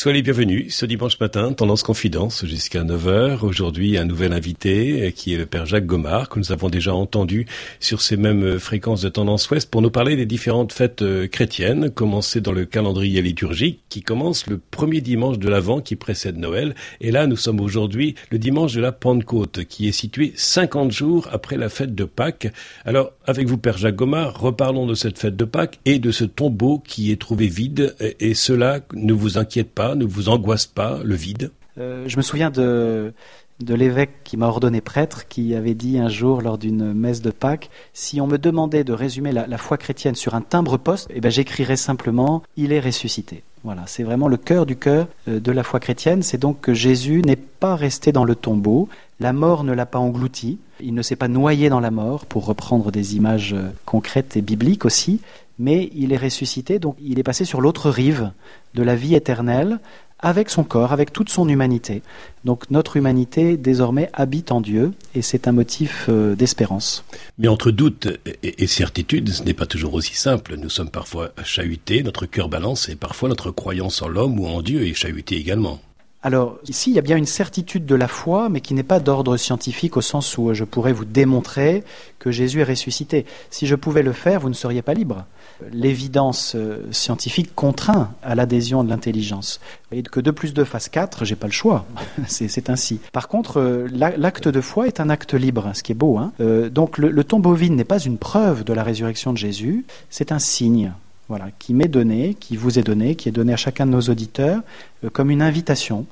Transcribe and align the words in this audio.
Soyez 0.00 0.16
les 0.16 0.22
bienvenus 0.22 0.74
ce 0.74 0.86
dimanche 0.86 1.20
matin, 1.20 1.52
Tendance 1.52 1.82
Confidence 1.82 2.46
jusqu'à 2.46 2.84
9h. 2.84 3.40
Aujourd'hui, 3.42 3.98
un 3.98 4.06
nouvel 4.06 4.32
invité 4.32 5.02
euh, 5.02 5.10
qui 5.10 5.34
est 5.34 5.36
le 5.36 5.44
Père 5.44 5.66
Jacques 5.66 5.84
Gomard, 5.84 6.30
que 6.30 6.38
nous 6.38 6.52
avons 6.52 6.70
déjà 6.70 6.94
entendu 6.94 7.44
sur 7.80 8.00
ces 8.00 8.16
mêmes 8.16 8.42
euh, 8.42 8.58
fréquences 8.58 9.02
de 9.02 9.10
Tendance 9.10 9.50
Ouest 9.50 9.70
pour 9.70 9.82
nous 9.82 9.90
parler 9.90 10.16
des 10.16 10.24
différentes 10.24 10.72
fêtes 10.72 11.02
euh, 11.02 11.26
chrétiennes, 11.26 11.90
commencées 11.90 12.40
dans 12.40 12.52
le 12.52 12.64
calendrier 12.64 13.20
liturgique 13.20 13.80
qui 13.90 14.00
commence 14.00 14.46
le 14.46 14.56
premier 14.56 15.02
dimanche 15.02 15.38
de 15.38 15.50
l'Avent 15.50 15.82
qui 15.82 15.96
précède 15.96 16.38
Noël. 16.38 16.74
Et 17.02 17.10
là, 17.10 17.26
nous 17.26 17.36
sommes 17.36 17.60
aujourd'hui 17.60 18.14
le 18.30 18.38
dimanche 18.38 18.72
de 18.72 18.80
la 18.80 18.92
Pentecôte 18.92 19.66
qui 19.66 19.86
est 19.86 19.92
situé 19.92 20.32
50 20.34 20.92
jours 20.92 21.28
après 21.30 21.58
la 21.58 21.68
fête 21.68 21.94
de 21.94 22.04
Pâques. 22.04 22.50
Alors, 22.86 23.12
avec 23.26 23.48
vous, 23.48 23.58
Père 23.58 23.76
Jacques 23.76 23.96
Gomard, 23.96 24.40
reparlons 24.40 24.86
de 24.86 24.94
cette 24.94 25.18
fête 25.18 25.36
de 25.36 25.44
Pâques 25.44 25.78
et 25.84 25.98
de 25.98 26.10
ce 26.10 26.24
tombeau 26.24 26.78
qui 26.78 27.12
est 27.12 27.20
trouvé 27.20 27.48
vide 27.48 27.94
et 28.18 28.32
cela 28.32 28.80
ne 28.94 29.12
vous 29.12 29.36
inquiète 29.36 29.72
pas 29.72 29.89
ne 29.94 30.04
vous 30.04 30.28
angoisse 30.28 30.66
pas 30.66 31.00
le 31.02 31.14
vide 31.14 31.50
euh, 31.78 32.04
Je 32.06 32.16
me 32.16 32.22
souviens 32.22 32.50
de, 32.50 33.12
de 33.60 33.74
l'évêque 33.74 34.22
qui 34.24 34.36
m'a 34.36 34.46
ordonné 34.46 34.80
prêtre, 34.80 35.28
qui 35.28 35.54
avait 35.54 35.74
dit 35.74 35.98
un 35.98 36.08
jour 36.08 36.40
lors 36.40 36.58
d'une 36.58 36.92
messe 36.92 37.20
de 37.20 37.30
Pâques, 37.30 37.70
si 37.92 38.20
on 38.20 38.26
me 38.26 38.38
demandait 38.38 38.84
de 38.84 38.92
résumer 38.92 39.32
la, 39.32 39.58
foi 39.58 39.76
chrétienne 39.76 40.14
sur 40.14 40.34
un 40.34 40.40
timbre-poste, 40.40 41.08
eh 41.14 41.20
ben 41.20 41.30
j'écrirais 41.30 41.76
simplement 41.76 42.42
il 42.56 42.72
est 42.72 42.80
ressuscité. 42.80 43.42
Voilà, 43.62 43.82
c'est 43.86 44.02
vraiment 44.02 44.28
le 44.28 44.38
cœur 44.38 44.64
du 44.64 44.76
cœur 44.76 45.06
euh, 45.28 45.38
de 45.38 45.52
la 45.52 45.62
foi 45.62 45.80
chrétienne, 45.80 46.22
c'est 46.22 46.38
donc 46.38 46.60
que 46.62 46.72
Jésus 46.72 47.20
n'est 47.20 47.36
pas 47.36 47.76
resté 47.76 48.10
dans 48.10 48.24
le 48.24 48.34
tombeau, 48.34 48.88
la 49.20 49.34
mort 49.34 49.64
ne 49.64 49.74
l'a 49.74 49.84
pas 49.84 49.98
englouti, 49.98 50.58
il 50.80 50.94
ne 50.94 51.02
s'est 51.02 51.16
pas 51.16 51.28
noyé 51.28 51.68
dans 51.68 51.80
la 51.80 51.90
mort, 51.90 52.24
pour 52.24 52.46
reprendre 52.46 52.90
des 52.90 53.16
images 53.16 53.52
euh, 53.52 53.68
concrètes 53.84 54.38
et 54.38 54.40
bibliques 54.40 54.86
aussi, 54.86 55.20
mais 55.60 55.90
il 55.94 56.12
est 56.12 56.16
ressuscité, 56.16 56.78
donc 56.78 56.96
il 57.00 57.18
est 57.18 57.22
passé 57.22 57.44
sur 57.44 57.60
l'autre 57.60 57.90
rive 57.90 58.32
de 58.74 58.82
la 58.82 58.96
vie 58.96 59.14
éternelle, 59.14 59.78
avec 60.18 60.50
son 60.50 60.64
corps, 60.64 60.92
avec 60.92 61.12
toute 61.12 61.28
son 61.28 61.48
humanité. 61.48 62.02
Donc 62.44 62.70
notre 62.70 62.96
humanité 62.96 63.56
désormais 63.56 64.10
habite 64.12 64.52
en 64.52 64.60
Dieu 64.60 64.92
et 65.14 65.22
c'est 65.22 65.48
un 65.48 65.52
motif 65.52 66.06
euh, 66.08 66.34
d'espérance. 66.34 67.04
Mais 67.38 67.48
entre 67.48 67.70
doute 67.70 68.08
et, 68.42 68.66
certitude, 68.66 69.30
ce 69.30 69.42
n'est 69.42 69.54
pas 69.54 69.66
toujours 69.66 69.94
aussi 69.94 70.14
simple. 70.14 70.56
Nous 70.56 70.70
sommes 70.70 70.90
parfois 70.90 71.32
chahutés, 71.44 72.02
notre 72.02 72.26
cœur 72.26 72.48
balance 72.48 72.88
et 72.88 72.96
parfois 72.96 73.28
notre 73.28 73.50
croyance 73.50 74.02
en 74.02 74.08
l'homme 74.08 74.38
ou 74.40 74.46
en 74.46 74.62
Dieu 74.62 74.86
est 74.86 74.94
chahutée 74.94 75.36
également. 75.36 75.80
Alors 76.22 76.58
ici, 76.68 76.90
il 76.90 76.94
y 76.94 76.98
a 76.98 77.02
bien 77.02 77.16
une 77.16 77.24
certitude 77.24 77.86
de 77.86 77.94
la 77.94 78.06
foi, 78.06 78.50
mais 78.50 78.60
qui 78.60 78.74
n'est 78.74 78.82
pas 78.82 79.00
d'ordre 79.00 79.38
scientifique 79.38 79.96
au 79.96 80.02
sens 80.02 80.36
où 80.36 80.52
je 80.52 80.64
pourrais 80.64 80.92
vous 80.92 81.06
démontrer 81.06 81.82
que 82.18 82.30
Jésus 82.30 82.60
est 82.60 82.64
ressuscité. 82.64 83.24
Si 83.48 83.66
je 83.66 83.74
pouvais 83.74 84.02
le 84.02 84.12
faire, 84.12 84.40
vous 84.40 84.50
ne 84.50 84.54
seriez 84.54 84.82
pas 84.82 84.92
libre. 84.92 85.24
L'évidence 85.72 86.54
euh, 86.56 86.86
scientifique 86.90 87.54
contraint 87.54 88.12
à 88.22 88.34
l'adhésion 88.34 88.84
de 88.84 88.90
l'intelligence. 88.90 89.60
Et 89.92 90.02
que 90.02 90.20
2 90.20 90.32
plus 90.32 90.52
2 90.52 90.64
fasse 90.64 90.90
4, 90.90 91.24
j'ai 91.24 91.36
pas 91.36 91.46
le 91.46 91.54
choix. 91.54 91.86
c'est 92.26 92.68
ainsi. 92.68 93.00
Par 93.12 93.28
contre, 93.28 93.58
euh, 93.58 93.88
l'acte 93.90 94.48
de 94.48 94.60
foi 94.60 94.88
est 94.88 95.00
un 95.00 95.08
acte 95.08 95.32
libre, 95.32 95.70
ce 95.74 95.82
qui 95.82 95.92
est 95.92 95.94
beau. 95.94 96.18
Hein. 96.18 96.32
Euh, 96.40 96.68
donc 96.68 96.98
le, 96.98 97.10
le 97.10 97.24
tombeau 97.24 97.54
vide 97.54 97.72
n'est 97.72 97.84
pas 97.84 97.98
une 97.98 98.18
preuve 98.18 98.64
de 98.64 98.74
la 98.74 98.82
résurrection 98.82 99.32
de 99.32 99.38
Jésus, 99.38 99.86
c'est 100.10 100.32
un 100.32 100.38
signe 100.38 100.92
voilà, 101.30 101.52
qui 101.60 101.74
m'est 101.74 101.86
donné, 101.86 102.34
qui 102.34 102.56
vous 102.56 102.80
est 102.80 102.82
donné, 102.82 103.14
qui 103.14 103.28
est 103.28 103.32
donné 103.32 103.52
à 103.52 103.56
chacun 103.56 103.86
de 103.86 103.92
nos 103.92 104.00
auditeurs, 104.00 104.62
euh, 105.04 105.10
comme 105.10 105.30
une 105.30 105.42
invitation. 105.42 106.04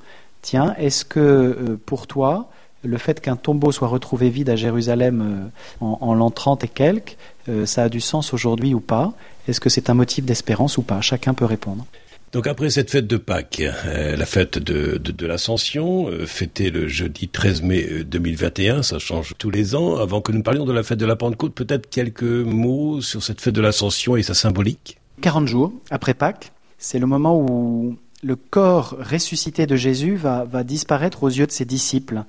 Tiens, 0.43 0.77
est-ce 0.79 1.05
que 1.05 1.19
euh, 1.19 1.77
pour 1.87 2.07
toi, 2.07 2.49
le 2.85 2.97
fait 2.99 3.21
qu'un 3.21 3.35
tombeau 3.35 3.73
soit 3.73 3.89
retrouvé 3.89 4.31
vide 4.31 4.49
à 4.49 4.55
Jérusalem 4.55 5.51
euh, 5.83 5.85
en, 5.85 6.15
l'an 6.15 6.31
30 6.31 6.63
et 6.63 6.69
quelques, 6.69 7.17
ça 7.65 7.85
a 7.85 7.89
du 7.89 8.01
sens 8.01 8.33
aujourd'hui 8.33 8.75
ou 8.75 8.81
pas? 8.81 9.13
Est-ce 9.49 9.59
que 9.59 9.69
c'est 9.69 9.91
un 9.91 9.95
motif 9.95 10.25
d'espérance 10.25 10.79
ou 10.79 10.83
pas? 10.83 11.01
Chacun 11.01 11.35
peut 11.35 11.47
répondre. 11.47 11.85
Donc 12.31 12.47
après 12.47 12.71
cette 12.71 12.91
fête 12.91 13.07
de 13.07 13.17
Pâques, 13.17 13.63
la 13.87 14.27
fête 14.27 14.59
de, 14.59 14.99
de, 14.99 15.13
de 15.13 15.27
l'Ascension, 15.27 16.11
fêtée 16.27 16.71
le 16.71 16.87
jeudi 16.87 17.27
13 17.27 17.63
mai 17.63 18.05
2021, 18.05 18.83
ça 18.83 18.99
change 18.99 19.33
tous 19.39 19.51
les 19.51 19.75
ans. 19.75 19.97
Avant 19.97 20.21
que 20.21 20.31
nous 20.31 20.43
parlions 20.43 20.67
de 20.67 20.73
la 20.75 20.83
fête 20.83 20.99
de 20.99 21.07
la 21.07 21.17
Pentecôte, 21.17 21.55
peut-être 21.55 21.89
quelques 21.89 22.23
mots 22.23 23.01
sur 23.01 23.23
cette 23.23 23.41
fête 23.41 23.55
de 23.55 23.63
l'Ascension 23.63 24.15
et 24.15 24.23
sa 24.23 24.35
symbolique? 24.35 24.99
40 25.21 25.49
jours 25.49 25.73
après 25.91 26.15
Pâques, 26.15 26.53
c'est 26.79 26.99
le 26.99 27.07
moment 27.07 27.39
où 27.41 27.97
le 28.23 28.35
corps 28.35 28.97
ressuscité 28.99 29.67
de 29.67 29.77
Jésus 29.77 30.17
va, 30.17 30.45
disparaître 30.65 31.23
aux 31.23 31.29
yeux 31.29 31.47
de 31.47 31.53
ses 31.53 31.65
disciples. 31.65 32.25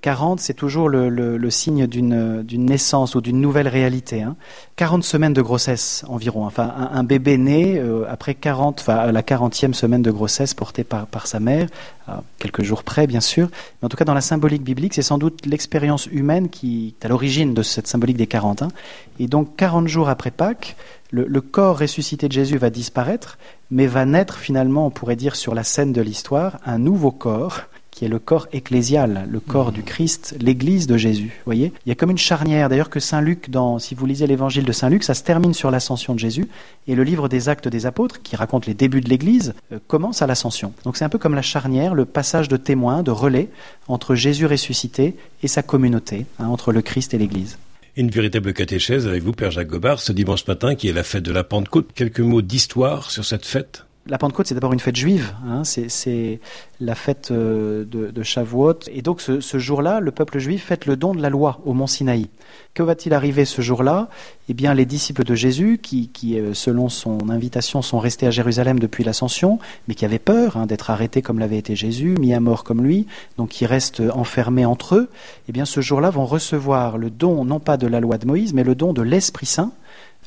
40, 0.00 0.40
c'est 0.40 0.54
toujours 0.54 0.88
le, 0.88 1.50
signe 1.50 1.86
d'une 1.86 2.64
naissance 2.64 3.14
ou 3.14 3.20
d'une 3.20 3.40
nouvelle 3.40 3.68
réalité. 3.68 4.22
Hein. 4.22 4.36
40 4.76 5.04
semaines 5.04 5.34
de 5.34 5.42
grossesse 5.42 6.04
environ. 6.08 6.46
Enfin, 6.46 6.72
un, 6.92 7.04
bébé 7.04 7.36
né 7.36 7.78
euh, 7.78 8.06
après 8.08 8.34
40, 8.34 8.80
enfin, 8.80 9.12
la 9.12 9.22
40e 9.22 9.74
semaine 9.74 10.02
de 10.02 10.10
grossesse 10.10 10.54
portée 10.54 10.82
par, 10.82 11.26
sa 11.26 11.40
mère, 11.40 11.68
quelques 12.38 12.62
jours 12.62 12.82
près 12.82 13.06
bien 13.06 13.20
sûr. 13.20 13.48
Mais 13.80 13.86
en 13.86 13.88
tout 13.90 13.98
cas, 13.98 14.04
dans 14.04 14.14
la 14.14 14.22
symbolique 14.22 14.62
biblique, 14.62 14.94
c'est 14.94 15.02
sans 15.02 15.18
doute 15.18 15.44
l'expérience 15.44 16.06
humaine 16.06 16.48
qui 16.48 16.94
est 17.00 17.04
à 17.04 17.08
l'origine 17.08 17.52
de 17.52 17.62
cette 17.62 17.86
symbolique 17.86 18.16
des 18.16 18.26
40. 18.26 18.62
Hein. 18.62 18.68
Et 19.18 19.26
donc, 19.26 19.56
40 19.56 19.88
jours 19.88 20.08
après 20.08 20.30
Pâques, 20.30 20.74
le, 21.14 21.40
corps 21.40 21.78
ressuscité 21.78 22.26
de 22.26 22.32
Jésus 22.32 22.58
va 22.58 22.70
disparaître, 22.70 23.38
mais 23.70 23.86
va 23.86 24.04
naître 24.04 24.38
finalement, 24.38 24.86
on 24.86 24.90
pourrait 24.90 25.16
dire 25.16 25.36
sur 25.36 25.54
la 25.54 25.64
scène 25.64 25.92
de 25.92 26.02
l'histoire, 26.02 26.58
un 26.64 26.78
nouveau 26.78 27.10
corps 27.10 27.62
qui 27.94 28.04
est 28.04 28.08
le 28.08 28.18
corps 28.18 28.48
ecclésial, 28.52 29.28
le 29.30 29.38
corps 29.38 29.70
du 29.70 29.84
Christ, 29.84 30.34
l'Église 30.40 30.88
de 30.88 30.96
Jésus. 30.96 31.26
Vous 31.26 31.44
voyez, 31.44 31.72
il 31.86 31.88
y 31.88 31.92
a 31.92 31.94
comme 31.94 32.10
une 32.10 32.18
charnière. 32.18 32.68
D'ailleurs, 32.68 32.90
que 32.90 32.98
Saint 32.98 33.20
Luc, 33.20 33.50
dans, 33.50 33.78
si 33.78 33.94
vous 33.94 34.04
lisez 34.04 34.26
l'Évangile 34.26 34.64
de 34.64 34.72
Saint 34.72 34.88
Luc, 34.88 35.04
ça 35.04 35.14
se 35.14 35.22
termine 35.22 35.54
sur 35.54 35.70
l'ascension 35.70 36.12
de 36.12 36.18
Jésus, 36.18 36.48
et 36.88 36.96
le 36.96 37.04
livre 37.04 37.28
des 37.28 37.48
Actes 37.48 37.68
des 37.68 37.86
Apôtres, 37.86 38.20
qui 38.20 38.34
raconte 38.34 38.66
les 38.66 38.74
débuts 38.74 39.00
de 39.00 39.08
l'Église, 39.08 39.54
euh, 39.72 39.78
commence 39.86 40.22
à 40.22 40.26
l'ascension. 40.26 40.72
Donc 40.82 40.96
c'est 40.96 41.04
un 41.04 41.08
peu 41.08 41.18
comme 41.18 41.36
la 41.36 41.42
charnière, 41.42 41.94
le 41.94 42.04
passage 42.04 42.48
de 42.48 42.56
témoin, 42.56 43.04
de 43.04 43.12
relais 43.12 43.48
entre 43.86 44.16
Jésus 44.16 44.46
ressuscité 44.46 45.14
et 45.44 45.48
sa 45.48 45.62
communauté, 45.62 46.26
hein, 46.40 46.48
entre 46.48 46.72
le 46.72 46.82
Christ 46.82 47.14
et 47.14 47.18
l'Église. 47.18 47.58
Une 47.96 48.10
véritable 48.10 48.52
catéchèse 48.52 49.06
avec 49.06 49.22
vous, 49.22 49.30
Père 49.30 49.52
Jacques 49.52 49.68
Gobard, 49.68 50.00
ce 50.00 50.10
dimanche 50.10 50.48
matin 50.48 50.74
qui 50.74 50.88
est 50.88 50.92
la 50.92 51.04
fête 51.04 51.22
de 51.22 51.30
la 51.30 51.44
Pentecôte. 51.44 51.92
Quelques 51.94 52.18
mots 52.18 52.42
d'histoire 52.42 53.12
sur 53.12 53.24
cette 53.24 53.46
fête? 53.46 53.86
La 54.06 54.18
Pentecôte, 54.18 54.46
c'est 54.46 54.54
d'abord 54.54 54.74
une 54.74 54.80
fête 54.80 54.96
juive, 54.96 55.34
hein, 55.46 55.62
c'est 55.64 56.40
la 56.80 56.94
fête 56.94 57.30
euh, 57.30 57.84
de, 57.86 58.22
Shavuot. 58.22 58.80
Et 58.92 59.00
donc 59.00 59.20
ce, 59.20 59.58
jour-là, 59.58 60.00
le 60.00 60.10
peuple 60.10 60.38
juif 60.38 60.66
fête 60.66 60.84
le 60.84 60.96
don 60.96 61.14
de 61.14 61.22
la 61.22 61.30
loi 61.30 61.60
au 61.64 61.72
mont 61.72 61.86
Sinaï. 61.86 62.28
Que 62.74 62.82
va-t-il 62.82 63.14
arriver 63.14 63.44
ce 63.44 63.62
jour-là? 63.62 64.08
Eh 64.48 64.54
bien, 64.54 64.74
les 64.74 64.84
disciples 64.84 65.24
de 65.24 65.34
Jésus, 65.34 65.78
qui, 65.82 66.10
euh, 66.38 66.52
selon 66.52 66.88
son 66.90 67.30
invitation, 67.30 67.80
sont 67.80 67.98
restés 67.98 68.26
à 68.26 68.30
Jérusalem 68.30 68.78
depuis 68.78 69.04
l'ascension, 69.04 69.58
mais 69.88 69.94
qui 69.94 70.04
avaient 70.04 70.18
peur 70.18 70.58
hein, 70.58 70.66
d'être 70.66 70.90
arrêtés 70.90 71.22
comme 71.22 71.38
l'avait 71.38 71.58
été 71.58 71.74
Jésus, 71.74 72.14
mis 72.18 72.34
à 72.34 72.40
mort 72.40 72.64
comme 72.64 72.82
lui, 72.82 73.06
donc 73.38 73.50
qui 73.50 73.64
restent 73.64 74.02
enfermés 74.12 74.66
entre 74.66 74.96
eux, 74.96 75.10
eh 75.48 75.52
bien, 75.52 75.64
ce 75.64 75.80
jour-là 75.80 76.10
vont 76.10 76.26
recevoir 76.26 76.98
le 76.98 77.08
don, 77.08 77.44
non 77.44 77.60
pas 77.60 77.78
de 77.78 77.86
la 77.86 78.00
loi 78.00 78.18
de 78.18 78.26
Moïse, 78.26 78.52
mais 78.52 78.64
le 78.64 78.74
don 78.74 78.92
de 78.92 79.02
l'Esprit 79.02 79.46
Saint, 79.46 79.72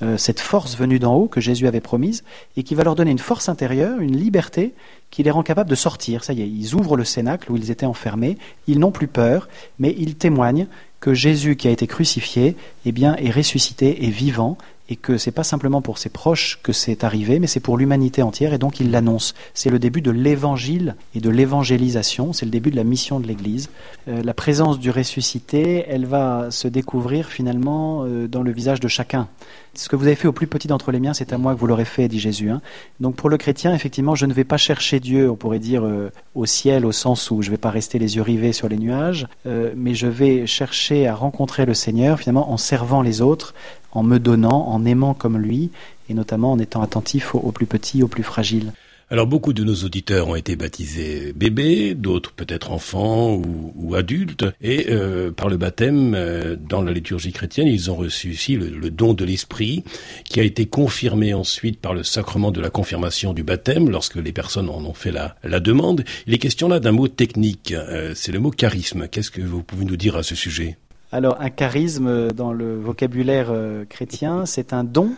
euh, 0.02 0.18
cette 0.18 0.40
force 0.40 0.78
venue 0.78 1.00
d'en 1.00 1.16
haut 1.16 1.28
que 1.28 1.42
Jésus 1.42 1.68
avait 1.68 1.82
promise 1.82 2.24
et 2.56 2.64
qui 2.64 2.76
va 2.76 2.84
leur 2.84 2.96
donner 2.96 3.12
une 3.12 3.20
force 3.20 3.50
intérieure, 3.50 4.00
une 4.00 4.16
liberté 4.16 4.74
qui 5.10 5.24
les 5.24 5.32
rend 5.32 5.44
capables 5.44 5.70
de 5.70 5.76
sortir. 5.76 6.24
Ça 6.24 6.34
y 6.34 6.42
est, 6.42 6.48
ils 6.48 6.76
ouvrent 6.76 6.98
le 6.98 7.04
cénacle 7.04 7.52
où 7.52 7.58
ils 7.58 7.72
étaient 7.72 7.86
enfermés, 7.86 8.38
ils 8.68 8.80
n'ont 8.80 8.92
plus 8.92 9.08
peur, 9.08 9.48
mais 9.80 9.96
ils 9.98 10.16
témoignent 10.16 10.68
que 11.00 11.14
Jésus 11.14 11.56
qui 11.56 11.68
a 11.68 11.72
été 11.72 11.88
crucifié 11.88 12.56
eh 12.86 12.92
bien, 12.92 13.16
est 13.16 13.32
ressuscité 13.32 14.06
et 14.06 14.10
vivant 14.10 14.58
et 14.90 14.96
que 14.96 15.18
c'est 15.18 15.32
pas 15.32 15.44
simplement 15.44 15.82
pour 15.82 15.98
ses 15.98 16.10
proches 16.10 16.60
que 16.64 16.72
c'est 16.72 17.04
arrivé, 17.04 17.40
mais 17.40 17.48
c'est 17.48 17.60
pour 17.60 17.78
l'humanité 17.78 18.22
entière, 18.22 18.54
et 18.54 18.58
donc 18.58 18.80
il 18.80 18.92
l'annonce. 18.92 19.34
C'est 19.54 19.70
le 19.70 19.80
début 19.80 20.02
de 20.02 20.12
l'évangile 20.12 20.96
et 21.14 21.20
de 21.20 21.30
l'évangélisation, 21.30 22.34
c'est 22.34 22.46
le 22.46 22.52
début 22.52 22.72
de 22.72 22.76
la 22.76 22.84
mission 22.84 23.20
de 23.20 23.28
l'Église. 23.28 23.70
Euh, 24.08 24.22
la 24.24 24.34
présence 24.34 24.80
du 24.80 24.90
ressuscité, 24.90 25.86
elle 25.88 26.06
va 26.06 26.52
se 26.52 26.68
découvrir 26.68 27.28
finalement 27.28 28.04
euh, 28.06 28.28
dans 28.28 28.42
le 28.42 28.52
visage 28.52 28.80
de 28.80 28.88
chacun. 28.88 29.28
Ce 29.74 29.90
que 29.90 29.96
vous 29.96 30.08
avez 30.08 30.16
fait 30.16 30.28
au 30.28 30.34
plus 30.34 30.48
petit 30.48 30.68
d'entre 30.68 30.92
les 30.92 31.00
miens, 31.00 31.14
c'est 31.14 31.34
à 31.34 31.38
moi 31.38 31.54
que 31.54 31.60
vous 31.60 31.68
l'aurez 31.68 31.86
fait, 31.86 32.08
dit 32.08 32.20
Jésus. 32.20 32.50
Hein. 32.50 32.62
Donc 33.00 33.16
pour 33.16 33.30
le 33.30 33.38
chrétien, 33.38 33.76
effectivement, 33.76 34.16
je 34.16 34.26
ne 34.26 34.34
vais 34.34 34.44
pas 34.44 34.58
chercher 34.58 35.00
Dieu, 35.00 35.30
on 35.30 35.36
pourrait 35.36 35.60
dire, 35.60 35.86
euh, 35.86 36.12
au 36.34 36.46
ciel, 36.46 36.86
au 36.86 36.92
sens 36.92 37.30
où 37.30 37.42
je 37.42 37.50
ne 37.50 37.52
vais 37.52 37.60
pas 37.60 37.70
rester 37.70 38.00
les 38.00 38.16
yeux 38.16 38.24
rivés 38.24 38.54
sur 38.54 38.70
les 38.70 38.78
nuages, 38.78 39.28
mais 39.76 39.94
je 39.94 40.08
vais 40.08 40.46
chercher 40.46 41.08
à 41.08 41.16
rencontrer 41.16 41.66
le 41.66 41.74
Seigneur, 41.74 42.20
finalement, 42.20 42.52
en 42.52 42.58
servant 42.58 43.02
les 43.02 43.22
autres, 43.22 43.54
en 43.98 44.04
me 44.04 44.20
donnant, 44.20 44.68
en 44.68 44.86
aimant 44.86 45.16
comme 45.16 45.40
lui, 45.40 45.72
et 46.08 46.14
notamment 46.14 46.52
en 46.52 46.60
étant 46.60 46.84
attentif 46.84 47.34
aux, 47.34 47.52
plus 47.52 47.66
petits, 47.66 48.04
aux 48.04 48.08
plus 48.08 48.24
fragiles. 48.24 48.72
Alors 49.10 49.26
beaucoup 49.26 49.54
de 49.54 49.64
nos 49.64 49.74
auditeurs 49.74 50.28
ont 50.28 50.36
été 50.36 50.58
baptisés 50.58 51.32
bébés, 51.34 51.96
d'autres 51.96 52.34
peut-être 52.34 52.72
enfants 52.72 53.42
ou, 53.76 53.96
adultes, 53.96 54.46
et 54.62 54.88
euh, 54.90 55.32
par 55.32 55.48
le 55.48 55.56
baptême, 55.56 56.14
euh, 56.14 56.58
dans 56.58 56.82
la 56.82 56.92
liturgie 56.92 57.32
chrétienne, 57.32 57.68
ils 57.68 57.90
ont 57.90 57.96
reçu 57.96 58.32
aussi 58.32 58.58
le, 58.58 58.90
don 58.92 59.14
de 59.14 59.24
l'esprit, 59.24 59.84
qui 60.26 60.42
a 60.42 60.44
été 60.44 60.66
confirmé 60.66 61.34
ensuite 61.34 61.80
par 61.80 61.94
le 61.94 62.04
sacrement 62.04 62.52
de 62.52 62.60
la 62.60 62.70
confirmation 62.70 63.34
du 63.34 63.44
baptême, 63.44 63.90
lorsque 63.90 64.18
les 64.18 64.34
personnes 64.34 64.70
en 64.70 64.84
ont 64.84 64.94
fait 64.94 65.12
la, 65.12 65.60
demande. 65.62 66.04
Il 66.28 66.34
est 66.34 66.38
question 66.38 66.68
là 66.68 66.80
d'un 66.82 66.92
mot 66.92 67.08
technique, 67.08 67.72
euh, 67.72 68.12
c'est 68.14 68.34
le 68.34 68.40
mot 68.40 68.52
charisme. 68.52 69.08
Qu'est-ce 69.08 69.32
que 69.32 69.42
vous 69.42 69.64
pouvez 69.64 69.86
nous 69.86 69.98
dire 69.98 70.18
à 70.18 70.24
ce 70.24 70.36
sujet? 70.36 70.78
Alors 71.12 71.38
un 71.40 71.50
charisme 71.50 72.32
dans 72.32 72.52
le 72.52 72.78
vocabulaire 72.80 73.48
euh, 73.50 73.86
chrétien, 73.86 74.46
c'est 74.46 74.74
un 74.74 74.84
don 74.84 75.12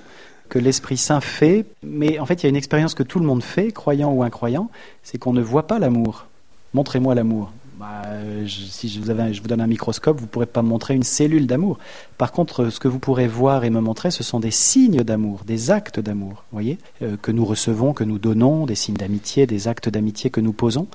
que 0.50 0.60
l'Esprit 0.60 0.98
Saint 0.98 1.22
fait, 1.22 1.66
mais 1.84 2.20
en 2.20 2.26
fait 2.26 2.42
il 2.42 2.44
y 2.44 2.48
a 2.48 2.50
une 2.50 2.56
expérience 2.56 2.94
que 2.94 3.04
tout 3.04 3.20
le 3.20 3.26
monde 3.26 3.44
fait, 3.44 3.72
croyant 3.72 4.12
ou 4.12 4.24
incroyant, 4.24 4.70
c'est 5.04 5.18
qu'on 5.18 5.34
ne 5.34 5.42
voit 5.42 5.68
pas 5.68 5.80
l'amour. 5.80 6.26
Montrez-moi 6.74 7.16
l'amour. 7.16 7.52
Bah, 7.80 8.02
si 8.46 8.90
je 8.90 9.00
vous, 9.00 9.48
donne 9.48 9.62
un 9.62 9.68
microscope, 9.68 10.18
vous 10.18 10.26
ne 10.26 10.30
pourrez 10.30 10.46
pas 10.46 10.62
me 10.62 10.68
montrer 10.68 10.96
une 10.96 11.04
cellule 11.04 11.48
d'amour. 11.48 11.80
Par 12.18 12.34
contre, 12.34 12.70
ce 12.70 12.80
que 12.80 12.90
vous 12.90 13.00
pourrez 13.00 13.30
voir 13.30 13.64
et 13.64 13.70
me 13.70 13.80
montrer, 13.80 14.12
ce 14.12 14.22
sont 14.22 14.42
des 14.42 14.52
signes 14.52 15.02
d'amour, 15.04 15.44
des 15.48 15.72
actes 15.72 16.02
d'amour, 16.02 16.44
voyez, 16.52 16.78
euh, 17.02 17.16
que 17.22 17.32
nous 17.32 17.46
recevons, 17.46 17.94
que 17.94 18.04
nous 18.04 18.20
donnons, 18.20 18.66
des 18.66 18.76
signes 18.76 18.98
d'amitié, 18.98 19.48
des 19.48 19.70
actes 19.70 19.88
d'amitié 19.88 20.30
que 20.30 20.42
nous 20.42 20.52
posons. 20.52 20.88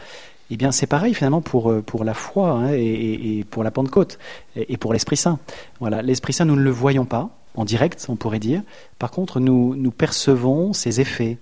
Eh 0.51 0.57
bien, 0.57 0.73
c'est 0.73 0.87
pareil 0.87 1.15
finalement 1.15 1.41
pour, 1.41 1.71
euh, 1.71 1.81
pour 1.81 2.05
la 2.05 2.15
foi 2.15 2.51
hein, 2.51 2.73
et, 2.73 3.45
pour 3.51 3.65
la 3.65 3.71
Pentecôte 3.71 4.19
et, 4.57 4.73
et 4.73 4.77
pour 4.77 4.93
l'Esprit 4.93 5.17
Saint. 5.17 5.39
Voilà, 5.81 6.03
l'Esprit 6.03 6.33
Saint, 6.33 6.45
nous 6.45 6.57
ne 6.57 6.63
le 6.63 6.71
voyons 6.71 7.07
pas 7.07 7.31
en 7.55 7.65
direct, 7.65 8.07
on 8.09 8.17
pourrait 8.17 8.41
dire. 8.41 8.63
Par 8.99 9.11
contre, 9.11 9.41
nous, 9.41 9.75
nous 9.77 9.91
percevons 9.91 10.73
ses 10.73 11.01
effets, 11.01 11.39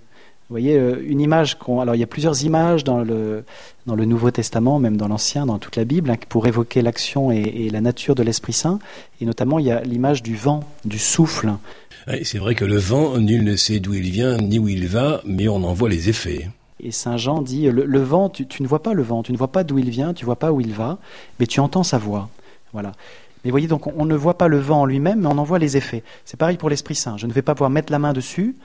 vous 0.49 0.55
voyez, 0.55 0.77
euh, 0.77 1.01
une 1.07 1.21
image 1.21 1.57
qu'on. 1.57 1.79
Alors, 1.79 1.95
il 1.95 1.99
y 1.99 2.03
a 2.03 2.07
plusieurs 2.07 2.43
images 2.43 2.83
dans 2.83 2.99
le, 2.99 3.45
dans 3.85 3.95
le 3.95 4.05
Nouveau 4.05 4.29
Testament, 4.29 4.77
même 4.77 4.97
dans 4.97 5.07
l'Ancien, 5.07 5.45
dans 5.45 5.57
toute 5.57 5.77
la 5.77 5.85
Bible, 5.85 6.11
hein, 6.11 6.17
pour 6.27 6.47
évoquer 6.47 6.81
l'action 6.81 7.31
et, 7.31 7.69
la 7.71 7.81
nature 7.81 8.13
de 8.13 8.23
l'Esprit 8.23 8.53
Saint. 8.53 8.79
Et 9.21 9.25
notamment, 9.25 9.57
il 9.57 9.65
y 9.65 9.71
a 9.71 9.81
l'image 9.81 10.21
du 10.21 10.35
vent, 10.35 10.59
du 10.83 10.99
souffle. 10.99 11.53
c'est 12.23 12.37
vrai 12.37 12.55
que 12.55 12.65
le 12.65 12.77
vent, 12.77 13.17
nul 13.17 13.43
ne 13.43 13.55
sait 13.55 13.79
d'où 13.79 13.93
il 13.93 14.11
vient 14.11 14.37
ni 14.37 14.59
où 14.59 14.67
il 14.67 14.87
va, 14.87 15.21
mais 15.25 15.47
on 15.47 15.63
en 15.63 15.73
voit 15.73 15.89
les 15.89 16.09
effets. 16.09 16.49
Et 16.83 16.91
Saint 16.91 17.15
Jean 17.15 17.41
dit 17.41 17.69
le, 17.71 18.01
vent, 18.01 18.29
tu, 18.29 18.45
ne 18.61 18.67
vois 18.67 18.83
pas 18.83 18.93
le 18.93 19.03
vent, 19.03 19.23
tu 19.23 19.31
ne 19.31 19.37
vois 19.37 19.47
pas 19.47 19.63
d'où 19.63 19.79
il 19.79 19.89
vient, 19.89 20.13
tu 20.13 20.23
ne 20.23 20.25
vois 20.25 20.35
pas 20.35 20.51
où 20.51 20.59
il 20.59 20.73
va, 20.73 20.97
mais 21.39 21.47
tu 21.47 21.61
entends 21.61 21.83
sa 21.83 21.97
voix. 21.97 22.29
Voilà. 22.73 22.91
Mais 23.43 23.51
voyez, 23.51 23.67
donc 23.67 23.87
on 23.87 24.05
ne 24.05 24.15
voit 24.15 24.37
pas 24.37 24.49
le 24.49 24.59
vent 24.59 24.81
en 24.81 24.85
lui-même, 24.85 25.21
mais 25.21 25.27
on 25.27 25.37
en 25.37 25.43
voit 25.43 25.59
les 25.59 25.77
effets. 25.77 26.03
C'est 26.25 26.37
pareil 26.37 26.57
pour 26.57 26.69
l'Esprit 26.69 26.95
Saint. 26.95 27.15
Je 27.17 27.25
ne 27.25 27.31
vais 27.31 27.41
pas 27.41 27.55
pouvoir 27.55 27.69
mettre 27.69 27.91
la 27.91 27.99
main 27.99 28.11
dessus, 28.11 28.55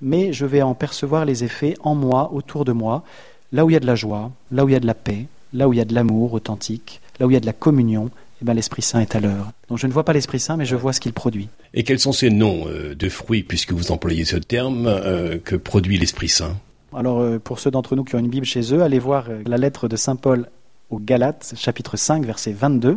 mais 0.00 0.32
je 0.32 0.46
vais 0.46 0.62
en 0.62 0.74
percevoir 0.74 1.26
les 1.26 1.44
effets 1.44 1.74
en 1.82 1.94
moi, 1.94 2.32
autour 2.32 2.64
de 2.64 2.72
moi, 2.72 3.04
là 3.52 3.66
où 3.66 3.70
il 3.70 3.74
y 3.74 3.76
a 3.76 3.80
de 3.80 3.86
la 3.86 3.94
joie, 3.94 4.30
là 4.50 4.64
où 4.64 4.68
il 4.70 4.72
y 4.72 4.76
a 4.76 4.80
de 4.80 4.86
la 4.86 4.94
paix, 4.94 5.26
là 5.52 5.68
où 5.68 5.74
il 5.74 5.76
y 5.76 5.82
a 5.82 5.84
de 5.84 5.94
l'amour 5.94 6.32
authentique, 6.32 7.02
là 7.20 7.26
où 7.26 7.30
il 7.30 7.34
y 7.34 7.36
a 7.36 7.40
de 7.40 7.46
la 7.46 7.52
communion, 7.52 8.10
eh 8.40 8.44
ben, 8.44 8.54
l'Esprit 8.54 8.82
Saint 8.82 9.00
est 9.00 9.14
à 9.14 9.20
l'heure. 9.20 9.52
Donc 9.68 9.78
je 9.78 9.86
ne 9.86 9.92
vois 9.92 10.04
pas 10.04 10.12
l'Esprit 10.14 10.40
Saint, 10.40 10.56
mais 10.56 10.64
je 10.64 10.76
vois 10.76 10.94
ce 10.94 11.00
qu'il 11.00 11.12
produit. 11.12 11.48
Et 11.74 11.82
quels 11.82 11.98
sont 11.98 12.12
ces 12.12 12.30
noms 12.30 12.66
euh, 12.68 12.94
de 12.94 13.08
fruits, 13.08 13.42
puisque 13.42 13.72
vous 13.72 13.92
employez 13.92 14.24
ce 14.24 14.36
terme, 14.36 14.86
euh, 14.86 15.38
que 15.38 15.56
produit 15.56 15.98
l'Esprit 15.98 16.28
Saint? 16.28 16.56
Alors 16.94 17.20
euh, 17.20 17.38
pour 17.38 17.58
ceux 17.58 17.70
d'entre 17.70 17.96
nous 17.96 18.04
qui 18.04 18.14
ont 18.14 18.18
une 18.18 18.28
Bible 18.28 18.46
chez 18.46 18.74
eux, 18.74 18.82
allez 18.82 18.98
voir 18.98 19.26
la 19.46 19.56
lettre 19.56 19.88
de 19.88 19.96
Saint 19.96 20.16
Paul 20.16 20.48
aux 20.90 20.98
Galates, 20.98 21.54
chapitre 21.56 21.96
5, 21.96 22.24
verset 22.24 22.52
22. 22.52 22.94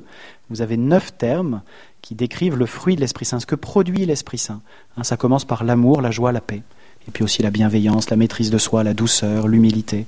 Vous 0.50 0.62
avez 0.62 0.78
neuf 0.78 1.18
termes 1.18 1.62
qui 2.02 2.16
décrivent 2.16 2.58
le 2.58 2.66
fruit 2.66 2.96
de 2.96 3.02
l'Esprit 3.02 3.26
Saint, 3.26 3.40
ce 3.40 3.46
que 3.46 3.56
produit 3.56 4.06
l'Esprit 4.06 4.38
Saint. 4.38 4.62
Hein, 4.98 5.04
ça 5.04 5.18
commence 5.18 5.46
par 5.46 5.64
l'amour, 5.64 6.02
la 6.02 6.12
joie, 6.12 6.32
la 6.32 6.42
paix 6.42 6.64
et 7.08 7.12
puis 7.12 7.24
aussi 7.24 7.42
la 7.42 7.52
bienveillance, 7.52 8.10
la 8.10 8.16
maîtrise 8.16 8.52
de 8.52 8.58
soi, 8.58 8.84
la 8.84 8.94
douceur, 8.94 9.48
l'humilité. 9.48 10.06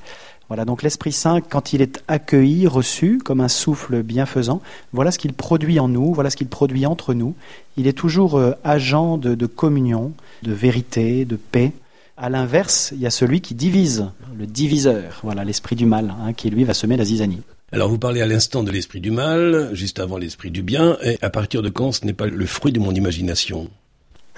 Voilà, 0.50 0.66
donc 0.66 0.84
l'Esprit 0.84 1.14
Saint, 1.14 1.42
quand 1.42 1.74
il 1.74 1.82
est 1.82 2.04
accueilli, 2.08 2.68
reçu 2.68 3.18
comme 3.18 3.42
un 3.42 3.48
souffle 3.48 4.04
bienfaisant, 4.04 4.62
voilà 4.92 5.10
ce 5.10 5.18
qu'il 5.18 5.34
produit 5.34 5.80
en 5.80 5.88
nous, 5.88 6.14
voilà 6.14 6.30
ce 6.30 6.36
qu'il 6.36 6.48
produit 6.48 6.86
entre 6.86 7.14
nous. 7.14 7.34
Il 7.78 7.88
est 7.88 7.98
toujours 7.98 8.38
euh, 8.38 8.52
agent 8.64 9.18
de, 9.18 9.46
communion, 9.46 10.12
de 10.44 10.54
vérité, 10.54 11.26
de 11.26 11.38
paix. 11.38 11.72
À 12.16 12.30
l'inverse, 12.30 12.92
il 12.94 13.02
y 13.02 13.08
a 13.08 13.10
celui 13.10 13.42
qui 13.42 13.56
divise, 13.56 14.12
le 14.38 14.46
diviseur, 14.46 15.20
voilà 15.24 15.44
l'esprit 15.44 15.76
du 15.76 15.88
mal, 15.88 16.14
hein, 16.22 16.34
qui 16.34 16.52
lui 16.52 16.64
va 16.64 16.76
semer 16.76 16.96
la 16.96 17.06
zizanie. 17.06 17.42
Alors 17.72 17.90
vous 17.90 17.98
parlez 17.98 18.22
à 18.22 18.28
l'instant 18.28 18.62
de 18.62 18.70
l'esprit 18.70 19.00
du 19.00 19.10
mal, 19.10 19.72
juste 19.74 20.00
avant 20.00 20.18
l'esprit 20.18 20.52
du 20.52 20.62
bien, 20.62 20.96
et 21.02 21.18
à 21.24 21.32
partir 21.32 21.64
de 21.64 21.70
quand 21.70 21.92
ce 21.92 22.06
n'est 22.06 22.14
pas 22.14 22.28
le 22.28 22.46
fruit 22.46 22.72
de 22.72 22.80
mon 22.80 22.94
imagination? 22.94 23.68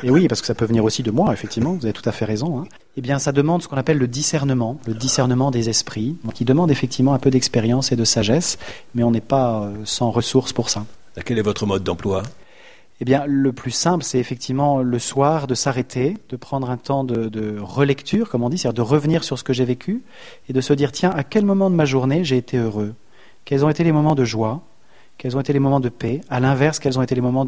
Et 0.03 0.09
oui, 0.09 0.29
parce 0.29 0.39
que 0.39 0.47
ça 0.47 0.55
peut 0.55 0.63
venir 0.63 0.85
aussi 0.85 1.03
de 1.03 1.11
moi, 1.11 1.33
effectivement, 1.33 1.73
vous 1.73 1.85
avez 1.85 1.91
tout 1.91 2.07
à 2.07 2.13
fait 2.13 2.23
raison. 2.23 2.59
Hein. 2.59 2.65
Eh 2.95 3.01
bien, 3.01 3.19
ça 3.19 3.33
demande 3.33 3.61
ce 3.61 3.67
qu'on 3.67 3.77
appelle 3.77 3.97
le 3.97 4.07
discernement, 4.07 4.79
le 4.87 4.93
discernement 4.93 5.51
des 5.51 5.67
esprits, 5.67 6.15
qui 6.33 6.45
demande 6.45 6.71
effectivement 6.71 7.13
un 7.13 7.19
peu 7.19 7.29
d'expérience 7.29 7.91
et 7.91 7.97
de 7.97 8.05
sagesse, 8.05 8.57
mais 8.93 9.03
on 9.03 9.11
n'est 9.11 9.19
pas 9.19 9.63
euh, 9.63 9.73
sans 9.83 10.11
ressources 10.11 10.53
pour 10.53 10.69
ça. 10.69 10.85
Quel 11.25 11.37
est 11.39 11.41
votre 11.41 11.65
mode 11.65 11.83
d'emploi? 11.83 12.23
Eh 13.01 13.05
bien, 13.05 13.25
le 13.27 13.51
plus 13.51 13.71
simple, 13.71 14.03
c'est 14.03 14.19
effectivement 14.19 14.81
le 14.81 14.99
soir 14.99 15.47
de 15.47 15.55
s'arrêter, 15.55 16.15
de 16.29 16.37
prendre 16.37 16.69
un 16.69 16.77
temps 16.77 17.03
de, 17.03 17.57
relecture, 17.59 18.29
comme 18.29 18.43
on 18.43 18.49
dit, 18.49 18.57
c'est-à-dire 18.57 18.85
de 18.85 18.89
revenir 18.89 19.23
sur 19.23 19.37
ce 19.37 19.43
que 19.43 19.51
j'ai 19.51 19.65
vécu 19.65 20.03
et 20.47 20.53
de 20.53 20.61
se 20.61 20.73
dire 20.73 20.91
tiens, 20.91 21.11
à 21.11 21.23
quel 21.23 21.45
moment 21.45 21.69
de 21.69 21.75
ma 21.75 21.85
journée 21.85 22.23
j'ai 22.23 22.37
été 22.37 22.57
heureux? 22.57 22.93
Quels 23.43 23.65
ont 23.65 23.69
été 23.69 23.83
les 23.83 23.91
moments 23.91 24.15
de 24.15 24.23
joie? 24.23 24.61
Quels 25.17 25.37
ont 25.37 25.39
été 25.39 25.53
les 25.53 25.59
moments 25.59 25.79
de 25.79 25.89
paix, 25.89 26.21
à 26.29 26.41
l'inverse, 26.41 26.79
quels 26.79 26.99
ont 26.99 27.01
été 27.01 27.15
les 27.15 27.21
moments 27.21 27.45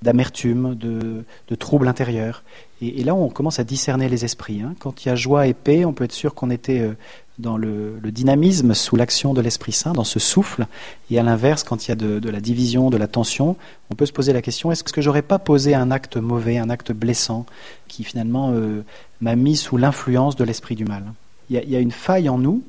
d'amertume, 0.00 0.76
de, 0.76 1.24
de, 1.48 1.54
trouble 1.56 1.88
intérieur? 1.88 2.44
Et, 2.80 3.02
là, 3.02 3.16
on 3.16 3.28
commence 3.28 3.58
à 3.58 3.64
discerner 3.64 4.08
les 4.08 4.24
esprits. 4.24 4.62
Hein. 4.62 4.74
Quand 4.78 5.04
il 5.04 5.08
y 5.08 5.10
a 5.10 5.16
joie 5.16 5.48
et 5.48 5.54
paix, 5.54 5.84
on 5.84 5.92
peut 5.92 6.04
être 6.04 6.12
sûr 6.12 6.34
qu'on 6.34 6.50
était 6.50 6.78
euh, 6.80 6.96
dans 7.40 7.56
le, 7.56 7.98
dynamisme 8.04 8.74
sous 8.74 8.96
l'action 8.96 9.34
de 9.34 9.40
l'Esprit 9.40 9.72
Saint, 9.72 9.92
dans 9.92 10.04
ce 10.04 10.18
souffle. 10.18 10.66
Et 11.10 11.18
à 11.18 11.22
l'inverse, 11.22 11.64
quand 11.64 11.86
il 11.86 11.90
y 11.90 11.92
a 11.92 11.96
de, 11.96 12.30
la 12.30 12.40
division, 12.40 12.90
de 12.90 12.96
la 12.96 13.08
tension, 13.08 13.56
on 13.90 13.94
peut 13.94 14.06
se 14.06 14.12
poser 14.12 14.32
la 14.32 14.42
question 14.42 14.70
est-ce 14.70 14.84
que 14.84 15.00
j'aurais 15.00 15.22
pas 15.22 15.38
posé 15.38 15.74
un 15.74 15.90
acte 15.90 16.16
mauvais, 16.16 16.58
un 16.58 16.70
acte 16.70 16.92
blessant, 16.92 17.46
qui 17.88 18.04
finalement 18.04 18.52
euh, 18.52 18.84
m'a 19.20 19.36
mis 19.36 19.56
sous 19.56 19.76
l'influence 19.76 20.36
de 20.36 20.44
l'esprit 20.44 20.76
du 20.76 20.84
mal? 20.84 21.04
Il 21.50 21.68
y, 21.68 21.76
a, 21.76 21.80
une 21.80 21.90
faille 21.90 22.28
en 22.28 22.38
nous 22.38 22.62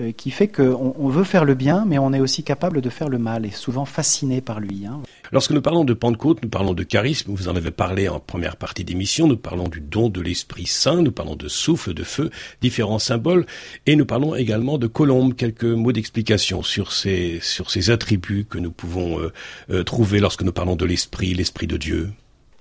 euh, 0.00 0.12
qui 0.12 0.30
fait 0.30 0.46
qu'on 0.46 0.94
on 0.96 1.08
veut 1.08 1.24
faire 1.24 1.44
le 1.44 1.54
bien, 1.54 1.84
mais 1.84 1.98
on 1.98 2.12
est 2.12 2.20
aussi 2.20 2.44
capable 2.44 2.80
de 2.80 2.88
faire 2.88 3.08
le 3.08 3.18
mal, 3.18 3.44
et 3.44 3.50
souvent 3.50 3.84
fasciné 3.84 4.40
par 4.40 4.60
lui. 4.60 4.86
Hein. 4.86 5.00
Lorsque 5.32 5.50
nous 5.50 5.60
parlons 5.60 5.84
de 5.84 5.92
Pentecôte, 5.92 6.40
nous 6.42 6.48
parlons 6.48 6.72
de 6.72 6.84
charisme, 6.84 7.32
vous 7.34 7.48
en 7.48 7.56
avez 7.56 7.72
parlé 7.72 8.08
en 8.08 8.20
première 8.20 8.56
partie 8.56 8.84
d'émission, 8.84 9.26
nous 9.26 9.36
parlons 9.36 9.66
du 9.66 9.80
don 9.80 10.08
de 10.08 10.20
l'Esprit 10.20 10.66
Saint, 10.66 11.02
nous 11.02 11.10
parlons 11.10 11.34
de 11.34 11.48
souffle, 11.48 11.94
de 11.94 12.04
feu, 12.04 12.30
différents 12.62 13.00
symboles, 13.00 13.44
et 13.86 13.96
nous 13.96 14.06
parlons 14.06 14.36
également 14.36 14.78
de 14.78 14.86
colombe, 14.86 15.34
quelques 15.34 15.64
mots 15.64 15.92
d'explication 15.92 16.62
sur 16.62 16.92
ces, 16.92 17.40
sur 17.42 17.70
ces 17.70 17.90
attributs 17.90 18.46
que 18.48 18.58
nous 18.58 18.70
pouvons 18.70 19.18
euh, 19.18 19.32
euh, 19.70 19.82
trouver 19.82 20.20
lorsque 20.20 20.42
nous 20.42 20.52
parlons 20.52 20.76
de 20.76 20.84
l'Esprit, 20.84 21.34
l'Esprit 21.34 21.66
de 21.66 21.76
Dieu. 21.76 22.10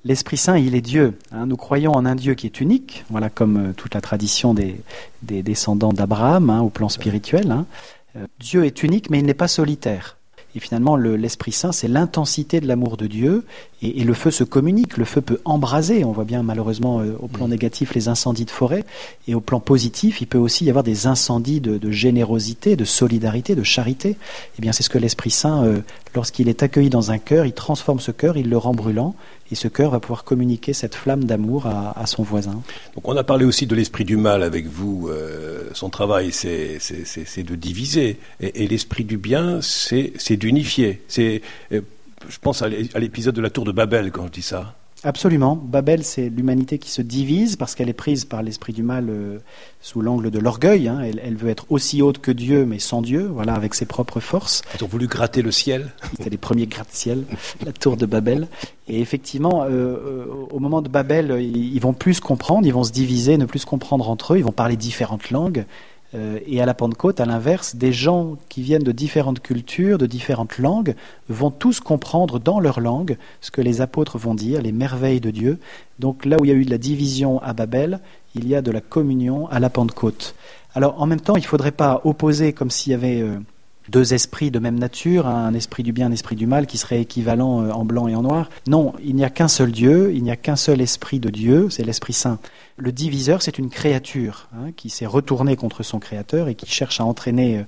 L'Esprit 0.08 0.38
Saint, 0.38 0.58
il 0.58 0.74
est 0.74 0.80
Dieu. 0.80 1.18
Hein. 1.34 1.48
nous 1.48 1.58
croyons 1.58 1.92
en 1.92 2.06
un 2.06 2.16
Dieu 2.16 2.34
qui 2.34 2.46
est 2.46 2.62
unique, 2.62 3.04
voilà 3.10 3.30
comme 3.30 3.58
euh, 3.58 3.74
toute 3.74 3.94
la 3.94 4.00
tradition 4.00 4.54
des, 4.54 4.80
descendants 5.22 5.92
d'Abraham 5.92 6.50
hein, 6.50 6.62
au 6.62 6.70
plan 6.70 6.88
spirituel. 6.88 7.52
Hein. 7.52 7.66
Euh, 8.16 8.26
Dieu 8.40 8.64
est 8.64 8.84
unique, 8.84 9.10
mais 9.10 9.20
il 9.20 9.26
n'est 9.26 9.34
pas 9.34 9.50
solitaire. 9.50 10.18
Et 10.58 10.60
finalement, 10.60 10.96
l'Esprit 10.96 11.52
Saint, 11.52 11.72
c'est 11.72 11.88
l'intensité 11.88 12.60
de 12.62 12.68
l'amour 12.68 12.98
de 12.98 13.06
Dieu. 13.06 13.46
Et, 13.84 14.04
le 14.04 14.14
feu 14.16 14.32
se 14.32 14.44
communique. 14.44 14.98
Le 14.98 15.06
feu 15.06 15.22
peut 15.22 15.40
embraser. 15.46 16.04
On 16.04 16.12
voit 16.12 16.24
bien 16.24 16.42
malheureusement 16.42 17.00
euh, 17.00 17.16
au 17.20 17.28
plan 17.28 17.48
mm. 17.48 17.52
négatif 17.52 17.94
les 17.94 18.08
incendies 18.08 18.46
de 18.46 18.50
forêt. 18.50 18.84
Et 19.28 19.36
au 19.36 19.40
plan 19.40 19.60
positif, 19.60 20.20
il 20.20 20.26
peut 20.26 20.40
aussi 20.40 20.66
y 20.66 20.70
avoir 20.70 20.84
des 20.84 21.06
incendies 21.06 21.62
de, 21.62 21.92
générosité, 21.92 22.76
de 22.76 22.86
solidarité, 22.86 23.54
de 23.54 23.62
charité. 23.62 24.18
Eh 24.58 24.62
bien, 24.64 24.72
c'est 24.72 24.82
ce 24.82 24.90
que 24.90 24.98
l'Esprit 24.98 25.30
Saint, 25.30 25.64
euh, 25.64 25.82
lorsqu'il 26.16 26.50
est 26.50 26.64
accueilli 26.64 26.90
dans 26.90 27.12
un 27.12 27.20
cœur, 27.20 27.46
il 27.46 27.54
transforme 27.54 28.00
ce 28.00 28.10
cœur, 28.10 28.36
il 28.36 28.50
le 28.50 28.58
rend 28.58 28.74
brûlant. 28.74 29.14
Et 29.52 29.56
ce 29.56 29.68
cœur 29.68 29.92
va 29.92 30.00
pouvoir 30.00 30.24
communiquer 30.24 30.74
cette 30.74 30.96
flamme 30.96 31.24
d'amour 31.24 31.68
à, 31.68 32.06
son 32.06 32.24
voisin. 32.24 32.62
Donc 32.96 33.08
on 33.08 33.16
a 33.16 33.24
parlé 33.24 33.46
aussi 33.46 33.66
de 33.68 33.76
l'esprit 33.76 34.06
du 34.06 34.18
mal 34.18 34.44
avec 34.44 34.68
vous. 34.68 35.08
Euh, 35.10 35.70
son 35.74 35.90
travail, 35.90 36.32
c'est 36.32 36.80
de 36.80 37.56
diviser. 37.56 38.20
Et, 38.40 38.64
et 38.64 38.68
l'esprit 38.68 39.04
du 39.04 39.18
bien, 39.18 39.60
c'est 39.62 40.38
d'unifier. 40.38 41.02
C'est 41.08 41.42
je 41.72 42.40
pense 42.42 42.62
à 42.62 42.70
l'épisode 42.70 43.36
de 43.36 43.42
la 43.42 43.50
tour 43.50 43.64
de 43.64 43.72
Babel 43.72 44.12
quand 44.12 44.28
je 44.28 44.32
dis 44.32 44.42
ça. 44.42 44.76
Absolument. 45.08 45.56
Babel, 45.56 46.04
c'est 46.04 46.28
l'humanité 46.28 46.80
qui 46.80 46.92
se 46.92 47.02
divise 47.02 47.56
parce 47.56 47.76
qu'elle 47.76 47.88
est 47.88 47.94
prise 47.94 48.26
par 48.26 48.44
l'esprit 48.44 48.74
du 48.74 48.84
mal 48.84 49.10
euh, 49.10 49.38
sous 49.80 50.02
l'angle 50.02 50.32
de 50.32 50.38
l'orgueil. 50.38 50.90
Hein. 50.90 51.00
Elle, 51.02 51.38
veut 51.38 51.48
être 51.48 51.66
aussi 51.70 52.02
haute 52.02 52.18
que 52.18 52.30
Dieu, 52.30 52.66
mais 52.66 52.78
sans 52.78 53.02
Dieu, 53.02 53.26
voilà, 53.26 53.54
avec 53.54 53.74
ses 53.74 53.86
propres 53.86 54.20
forces. 54.20 54.64
Ils 54.78 54.84
ont 54.84 54.88
voulu 54.88 55.08
gratter 55.08 55.42
le 55.42 55.52
ciel. 55.54 55.94
C'était 56.12 56.30
les 56.30 56.38
premiers 56.38 56.68
gratte-ciel, 56.68 57.24
la 57.66 57.72
tour 57.72 57.96
de 57.96 58.06
Babel. 58.06 58.50
Et 58.90 59.00
effectivement, 59.00 59.64
euh, 59.64 59.70
euh, 59.70 60.26
au 60.52 60.60
moment 60.60 60.82
de 60.82 60.90
Babel, 60.90 61.38
ils, 61.40 61.74
ils 61.74 61.80
vont 61.80 61.94
plus 61.94 62.16
se 62.16 62.22
comprendre, 62.22 62.68
ils 62.68 62.74
vont 62.74 62.84
se 62.84 62.92
diviser, 62.92 63.38
ne 63.38 63.46
plus 63.46 63.60
se 63.60 63.66
comprendre 63.66 64.10
entre 64.10 64.34
eux, 64.34 64.40
ils 64.40 64.44
vont 64.44 64.52
parler 64.52 64.76
différentes 64.76 65.32
langues. 65.32 65.66
Euh, 66.16 66.40
et 66.46 66.62
à 66.62 66.66
la 66.66 66.74
Pentecôte, 66.74 67.20
à 67.20 67.26
l'inverse, 67.26 67.76
des 67.76 67.92
gens 67.92 68.38
qui 68.50 68.62
viennent 68.62 68.84
de 68.84 68.92
différentes 68.92 69.42
cultures, 69.42 69.98
de 69.98 70.06
différentes 70.06 70.58
langues, 70.58 70.96
vont 71.28 71.52
tous 71.52 71.80
comprendre 71.80 72.40
dans 72.40 72.60
leur 72.60 72.80
langue 72.80 73.18
ce 73.42 73.52
que 73.52 73.62
les 73.62 73.82
apôtres 73.82 74.18
vont 74.18 74.36
dire, 74.36 74.62
les 74.62 74.72
merveilles 74.72 75.20
de 75.20 75.32
Dieu. 75.32 75.60
Donc 76.00 76.26
là 76.26 76.38
où 76.40 76.46
il 76.46 76.50
y 76.50 76.52
a 76.52 76.56
eu 76.56 76.66
de 76.66 76.72
la 76.72 76.78
division 76.78 77.42
à 77.42 77.54
Babel, 77.54 78.00
il 78.36 78.48
y 78.48 78.56
a 78.56 78.62
de 78.62 78.72
la 78.72 78.82
communion 78.82 79.48
à 79.50 79.60
la 79.60 79.70
Pentecôte. 79.70 80.36
Alors 80.74 81.02
en 81.02 81.08
même 81.08 81.22
temps, 81.22 81.36
il 81.36 81.42
ne 81.42 81.48
faudrait 81.48 81.72
pas 81.72 82.02
opposer 82.04 82.54
comme 82.54 82.72
s'il 82.72 82.92
y 82.92 82.96
avait... 82.96 83.22
Euh, 83.22 83.40
deux 83.90 84.14
esprits 84.14 84.52
de 84.52 84.60
même 84.60 84.78
nature, 84.78 85.28
un 85.28 85.54
esprit 85.54 85.84
du 85.84 85.92
bien, 85.92 86.08
un 86.08 86.12
esprit 86.12 86.36
du 86.36 86.48
mal, 86.48 86.68
qui 86.68 86.78
serait 86.78 87.02
équivalent 87.02 87.64
euh, 87.64 87.72
en 87.72 87.86
blanc 87.86 88.08
et 88.08 88.16
en 88.16 88.22
noir. 88.22 88.50
Non, 88.68 88.94
il 89.04 89.16
n'y 89.16 89.24
a 89.24 89.30
qu'un 89.30 89.48
seul 89.48 89.72
Dieu, 89.72 90.12
il 90.14 90.24
n'y 90.24 90.32
a 90.32 90.36
qu'un 90.36 90.56
seul 90.56 90.82
esprit 90.82 91.20
de 91.20 91.30
Dieu, 91.30 91.70
c'est 91.70 91.84
l'Esprit 91.84 92.14
Saint. 92.14 92.40
Le 92.78 92.92
diviseur, 92.92 93.42
c'est 93.42 93.58
une 93.58 93.70
créature 93.70 94.50
hein, 94.54 94.72
qui 94.76 94.90
s'est 94.90 95.06
retournée 95.06 95.56
contre 95.56 95.84
son 95.84 96.00
Créateur 96.00 96.48
et 96.48 96.56
qui 96.56 96.68
cherche 96.68 97.00
à 97.02 97.06
entraîner 97.06 97.60
euh, 97.60 97.64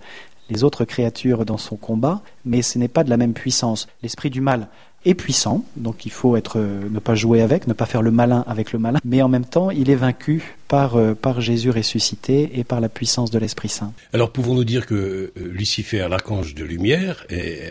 les 0.50 0.64
autres 0.64 0.86
créatures 0.86 1.46
dans 1.46 1.58
son 1.58 1.76
combat, 1.76 2.22
mais 2.44 2.62
ce 2.62 2.78
n'est 2.78 2.88
pas 2.88 3.04
de 3.04 3.10
la 3.10 3.18
même 3.18 3.34
puissance. 3.34 3.88
L'esprit 4.02 4.30
du 4.30 4.42
mal 4.42 4.68
est 5.06 5.14
puissant, 5.14 5.64
donc 5.78 6.06
il 6.06 6.12
faut 6.12 6.36
être, 6.36 6.60
euh, 6.60 6.82
ne 6.90 7.00
pas 7.00 7.16
jouer 7.16 7.42
avec, 7.42 7.68
ne 7.68 7.74
pas 7.74 7.86
faire 7.86 8.02
le 8.02 8.12
malin 8.12 8.44
avec 8.48 8.74
le 8.74 8.80
malin, 8.80 9.00
mais 9.06 9.22
en 9.22 9.30
même 9.30 9.46
temps, 9.46 9.72
il 9.72 9.90
est 9.90 9.96
vaincu 9.96 10.56
par, 10.68 10.98
euh, 10.98 11.14
par 11.14 11.42
Jésus 11.42 11.70
ressuscité 11.70 12.52
et 12.56 12.64
par 12.64 12.82
la 12.82 12.90
puissance 12.90 13.32
de 13.32 13.40
l'Esprit 13.40 13.70
Saint. 13.70 13.94
Alors 14.14 14.32
pouvons-nous 14.32 14.66
dire 14.66 14.86
que 14.86 14.96
euh, 14.96 15.32
Lucifer, 15.36 16.08
l'archange 16.10 16.54
de 16.54 16.66
lumière, 16.66 17.26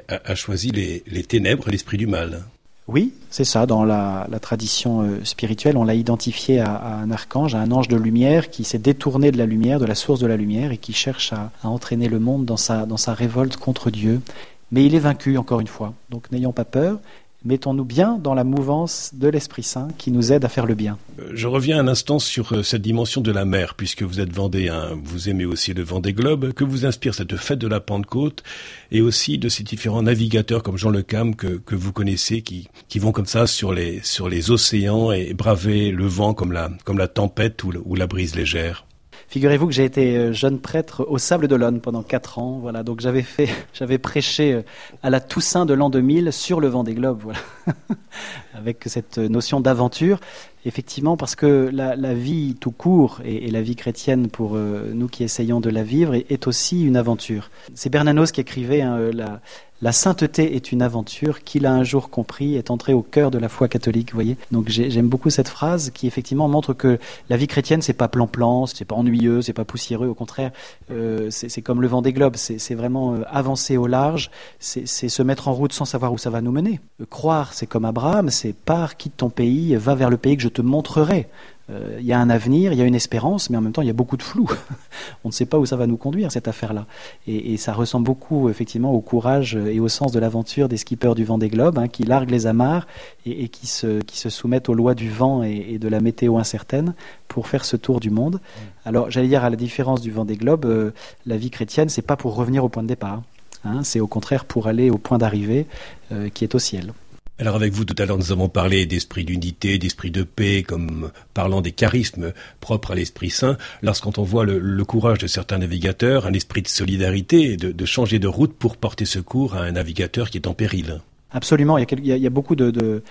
a, 0.08 0.34
choisi 0.34 0.70
les, 0.70 1.02
les 1.06 1.22
ténèbres, 1.22 1.68
l'esprit 1.70 1.98
du 1.98 2.06
mal? 2.06 2.44
Oui, 2.86 3.12
c'est 3.28 3.44
ça. 3.44 3.66
Dans 3.66 3.84
la, 3.84 4.26
tradition 4.40 5.18
spirituelle, 5.22 5.76
on 5.76 5.84
l'a 5.84 5.94
identifié 5.94 6.60
à, 6.60 6.96
un 7.02 7.10
archange, 7.10 7.54
à 7.54 7.60
un 7.60 7.70
ange 7.70 7.88
de 7.88 7.96
lumière 7.96 8.48
qui 8.48 8.64
s'est 8.64 8.78
détourné 8.78 9.30
de 9.30 9.36
la 9.36 9.44
lumière, 9.44 9.78
de 9.78 9.84
la 9.84 9.94
source 9.94 10.20
de 10.20 10.26
la 10.26 10.38
lumière, 10.38 10.72
et 10.72 10.78
qui 10.78 10.94
cherche 10.94 11.34
à, 11.34 11.52
à 11.62 11.68
entraîner 11.68 12.08
le 12.08 12.18
monde 12.18 12.46
dans 12.46 12.56
sa, 12.56 12.86
dans 12.86 12.96
sa 12.96 13.12
révolte 13.12 13.58
contre 13.58 13.90
Dieu. 13.90 14.22
Mais 14.72 14.84
il 14.84 14.94
est 14.94 15.00
vaincu, 15.00 15.36
encore 15.36 15.60
une 15.60 15.66
fois. 15.66 15.94
Donc 16.10 16.30
n'ayons 16.30 16.52
pas 16.52 16.64
peur. 16.64 16.98
Mettons-nous 17.44 17.84
bien 17.84 18.18
dans 18.18 18.34
la 18.34 18.42
mouvance 18.42 19.12
de 19.14 19.28
l'Esprit 19.28 19.62
Saint 19.62 19.88
qui 19.96 20.10
nous 20.10 20.32
aide 20.32 20.44
à 20.44 20.48
faire 20.48 20.66
le 20.66 20.74
bien. 20.74 20.98
Euh, 21.20 21.30
je 21.34 21.46
reviens 21.46 21.78
un 21.78 21.86
instant 21.86 22.18
sur 22.18 22.52
euh, 22.52 22.62
cette 22.64 22.82
dimension 22.82 23.20
de 23.20 23.30
la 23.30 23.44
mer, 23.44 23.74
puisque 23.76 24.02
vous 24.02 24.18
êtes 24.18 24.32
vendéen, 24.32 24.98
vous 25.04 25.28
aimez 25.28 25.44
aussi 25.44 25.72
le 25.72 25.84
Vendée 25.84 26.12
Globe. 26.12 26.52
Que 26.52 26.64
vous 26.64 26.84
inspire 26.84 27.14
cette 27.14 27.36
fête 27.36 27.60
de 27.60 27.68
la 27.68 27.78
Pentecôte 27.78 28.42
et 28.90 29.02
aussi 29.02 29.38
de 29.38 29.48
ces 29.48 29.62
différents 29.62 30.02
navigateurs 30.02 30.64
comme 30.64 30.76
Jean 30.76 30.90
Le 30.90 31.02
Cam 31.02 31.36
que, 31.36 31.60
vous 31.70 31.92
connaissez, 31.92 32.42
qui, 32.42 32.68
vont 32.96 33.12
comme 33.12 33.26
ça 33.26 33.46
sur 33.46 33.72
les, 33.72 34.02
océans 34.50 35.12
et 35.12 35.32
braver 35.32 35.92
le 35.92 36.06
vent 36.06 36.34
comme 36.34 36.52
la 36.52 37.08
tempête 37.08 37.62
ou 37.62 37.94
la 37.94 38.06
brise 38.08 38.34
légère? 38.34 38.87
Figurez-vous 39.28 39.66
que 39.66 39.74
j'ai 39.74 39.84
été 39.84 40.16
euh, 40.16 40.32
jeune 40.32 40.58
prêtre 40.58 41.04
au 41.06 41.18
Sable 41.18 41.48
d'Olonne 41.48 41.82
pendant 41.82 42.02
quatre 42.02 42.38
ans. 42.38 42.58
Voilà, 42.62 42.82
donc 42.82 43.00
j'avais 43.00 43.20
fait, 43.20 43.50
j'avais 43.74 43.98
prêché 43.98 44.54
euh, 44.54 44.62
à 45.02 45.10
la 45.10 45.20
Toussaint 45.20 45.66
de 45.66 45.74
l'an 45.74 45.90
2000 45.90 46.32
sur 46.32 46.60
le 46.60 46.68
vent 46.68 46.82
des 46.82 46.94
globes, 46.94 47.20
voilà, 47.22 47.38
avec 48.54 48.84
cette 48.86 49.18
notion 49.18 49.60
d'aventure. 49.60 50.18
Effectivement, 50.64 51.16
parce 51.16 51.36
que 51.36 51.70
la, 51.72 52.14
vie 52.14 52.56
tout 52.58 52.72
court 52.72 53.20
et, 53.24 53.50
la 53.50 53.62
vie 53.62 53.76
chrétienne 53.76 54.28
pour 54.28 54.56
euh, 54.56 54.90
nous 54.92 55.08
qui 55.08 55.24
essayons 55.24 55.60
de 55.60 55.70
la 55.70 55.82
vivre 55.82 56.14
est, 56.14 56.46
aussi 56.46 56.84
une 56.84 56.96
aventure. 56.96 57.50
C'est 57.74 57.90
Bernanos 57.90 58.32
qui 58.32 58.40
écrivait 58.40 58.80
hein, 58.80 58.98
la, 59.12 59.40
la 59.80 59.92
sainteté 59.92 60.56
est 60.56 60.72
une 60.72 60.82
aventure 60.82 61.44
qu'il 61.44 61.64
a 61.64 61.72
un 61.72 61.84
jour 61.84 62.10
compris, 62.10 62.56
est 62.56 62.70
entré 62.70 62.92
au 62.92 63.02
cœur 63.02 63.30
de 63.30 63.38
la 63.38 63.48
foi 63.48 63.68
catholique, 63.68 64.10
vous 64.10 64.16
voyez. 64.16 64.36
Donc 64.50 64.68
j'aime 64.68 65.08
beaucoup 65.08 65.30
cette 65.30 65.48
phrase 65.48 65.90
qui 65.90 66.06
effectivement 66.06 66.48
montre 66.48 66.72
que 66.72 66.98
la 67.28 67.36
vie 67.36 67.46
chrétienne 67.46 67.80
c'est 67.80 67.92
pas 67.92 68.08
plan-plan, 68.08 68.66
c'est 68.66 68.84
pas 68.84 68.96
ennuyeux, 68.96 69.40
c'est 69.42 69.52
pas 69.52 69.64
poussiéreux, 69.64 70.08
au 70.08 70.14
contraire, 70.14 70.50
euh, 70.90 71.28
c'est 71.30 71.62
comme 71.62 71.80
le 71.80 71.88
vent 71.88 72.02
des 72.02 72.12
globes, 72.12 72.36
c'est 72.36 72.74
vraiment 72.74 73.14
euh, 73.14 73.22
avancer 73.28 73.76
au 73.76 73.86
large, 73.86 74.30
c'est 74.58 74.86
se 74.86 75.22
mettre 75.22 75.48
en 75.48 75.52
route 75.52 75.72
sans 75.72 75.84
savoir 75.84 76.12
où 76.12 76.18
ça 76.18 76.30
va 76.30 76.40
nous 76.40 76.52
mener. 76.52 76.80
Euh, 77.00 77.04
croire, 77.08 77.52
c'est 77.52 77.66
comme 77.66 77.84
Abraham, 77.84 78.30
c'est 78.30 78.52
pars, 78.52 78.96
quitte 78.96 79.16
ton 79.16 79.30
pays, 79.30 79.76
va 79.76 79.94
vers 79.94 80.10
le 80.10 80.16
pays 80.16 80.36
que 80.36 80.42
je 80.42 80.48
te 80.48 80.62
montrerai. 80.62 81.28
Euh, 81.70 81.98
il 82.00 82.06
y 82.06 82.12
a 82.12 82.18
un 82.18 82.30
avenir, 82.30 82.72
il 82.72 82.78
y 82.78 82.82
a 82.82 82.84
une 82.84 82.94
espérance, 82.94 83.50
mais 83.50 83.56
en 83.56 83.60
même 83.60 83.72
temps, 83.72 83.82
il 83.82 83.88
y 83.88 83.90
a 83.90 83.94
beaucoup 83.94 84.16
de 84.16 84.22
flou. 84.22 84.48
On 85.24 85.28
ne 85.28 85.32
sait 85.32 85.46
pas 85.46 85.58
où 85.58 85.66
ça 85.66 85.76
va 85.76 85.86
nous 85.86 85.96
conduire, 85.96 86.32
cette 86.32 86.48
affaire-là. 86.48 86.86
Et, 87.26 87.56
ça 87.58 87.72
ressemble 87.72 88.06
beaucoup, 88.06 88.48
effectivement, 88.48 88.92
au 88.92 89.00
courage 89.00 89.56
et 89.56 89.80
au 89.80 89.88
sens 89.88 90.12
de 90.12 90.18
l'aventure 90.18 90.68
des 90.68 90.76
skippers 90.76 91.14
du 91.14 91.24
vent 91.24 91.38
des 91.38 91.48
globes, 91.48 91.78
hein, 91.78 91.88
qui 91.88 92.04
larguent 92.04 92.30
les 92.30 92.46
amarres 92.46 92.86
et, 93.26 93.48
qui, 93.48 93.66
se, 93.66 94.00
soumettent 94.12 94.68
aux 94.68 94.74
lois 94.74 94.94
du 94.94 95.10
vent 95.10 95.42
et, 95.42 95.78
de 95.78 95.88
la 95.88 96.00
météo 96.00 96.38
incertaine 96.38 96.94
pour 97.26 97.48
faire 97.48 97.64
ce 97.64 97.76
tour 97.76 98.00
du 98.00 98.10
monde. 98.10 98.40
Alors, 98.84 99.10
j'allais 99.10 99.28
dire, 99.28 99.44
à 99.44 99.50
la 99.50 99.56
différence 99.56 100.00
du 100.00 100.10
vent 100.10 100.24
des 100.24 100.36
globes, 100.36 100.64
euh, 100.64 100.92
la 101.26 101.36
vie 101.36 101.50
chrétienne, 101.50 101.88
c'est 101.88 102.02
pas 102.02 102.16
pour 102.16 102.34
revenir 102.34 102.64
au 102.64 102.68
point 102.68 102.82
de 102.82 102.88
départ. 102.88 103.22
Hein, 103.64 103.82
c'est 103.82 104.00
au 104.00 104.06
contraire 104.06 104.44
pour 104.44 104.68
aller 104.68 104.88
au 104.90 104.98
point 104.98 105.18
d'arrivée 105.18 105.66
euh, 106.12 106.28
qui 106.28 106.44
est 106.44 106.54
au 106.54 106.58
ciel. 106.58 106.92
Alors 107.40 107.54
avec 107.54 107.72
vous 107.72 107.84
tout 107.84 107.94
à 107.98 108.04
l'heure 108.04 108.18
nous 108.18 108.32
avons 108.32 108.48
parlé 108.48 108.84
d'esprit 108.84 109.24
d'unité, 109.24 109.78
d'esprit 109.78 110.10
de 110.10 110.24
paix, 110.24 110.64
comme 110.66 111.12
parlant 111.34 111.60
des 111.60 111.70
charismes 111.70 112.32
propres 112.58 112.90
à 112.90 112.94
l'Esprit 112.96 113.30
Saint. 113.30 113.56
Lorsqu'on 113.80 114.10
voit 114.22 114.44
le, 114.44 114.84
courage 114.84 115.18
de 115.18 115.28
certains 115.28 115.58
navigateurs, 115.58 116.26
un 116.26 116.32
esprit 116.32 116.62
de 116.62 116.68
solidarité, 116.68 117.56
de, 117.56 117.70
de 117.70 117.84
changer 117.84 118.18
de 118.18 118.26
route 118.26 118.54
pour 118.54 118.76
porter 118.76 119.04
secours 119.04 119.54
à 119.54 119.60
un 119.60 119.72
navigateur 119.72 120.30
qui 120.30 120.38
est 120.38 120.48
en 120.48 120.54
péril. 120.54 121.00
Absolument, 121.30 121.76
il 121.76 122.06
y 122.06 122.26
a, 122.26 122.30
beaucoup 122.30 122.56
de, 122.56 123.02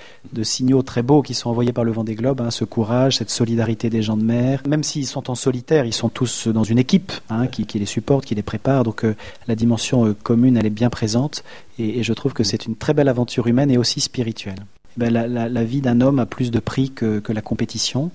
signaux 0.41 0.81
très 0.81 1.03
beaux 1.03 1.21
qui 1.21 1.35
sont 1.35 1.51
envoyés 1.51 1.71
par 1.71 1.83
le 1.83 1.91
vent 1.91 2.03
des 2.03 2.15
globes, 2.15 2.41
hein, 2.41 2.49
ce 2.49 2.65
courage, 2.65 3.17
cette 3.17 3.29
solidarité 3.29 3.91
des 3.91 4.01
gens 4.01 4.17
de 4.17 4.23
mer. 4.23 4.63
Même 4.67 4.81
s'ils 4.81 5.05
sont 5.05 5.29
en 5.29 5.35
solitaire, 5.35 5.85
ils 5.85 5.93
sont 5.93 6.09
tous 6.09 6.47
dans 6.47 6.63
une 6.63 6.79
équipe 6.79 7.11
hein, 7.29 7.45
qui, 7.45 7.65
les 7.77 7.85
supporte, 7.85 8.25
qui 8.25 8.33
les 8.33 8.41
prépare. 8.41 8.83
Donc 8.83 9.05
euh, 9.05 9.15
la 9.47 9.55
dimension 9.55 10.07
euh, 10.07 10.15
commune, 10.15 10.57
elle 10.57 10.65
est 10.65 10.71
bien 10.71 10.89
présente. 10.89 11.43
Et, 11.77 12.01
je 12.01 12.13
trouve 12.13 12.33
que 12.33 12.43
c'est 12.43 12.65
une 12.65 12.75
très 12.75 12.95
belle 12.95 13.07
aventure 13.07 13.45
humaine 13.45 13.69
et 13.69 13.77
aussi 13.77 14.01
spirituelle. 14.01 14.65
Ben, 14.97 15.13
la, 15.13 15.63
vie 15.63 15.81
d'un 15.81 16.01
homme 16.01 16.17
a 16.17 16.25
plus 16.25 16.49
de 16.49 16.59
prix 16.59 16.89
que, 16.89 17.21
la 17.31 17.41
compétition. 17.41 18.09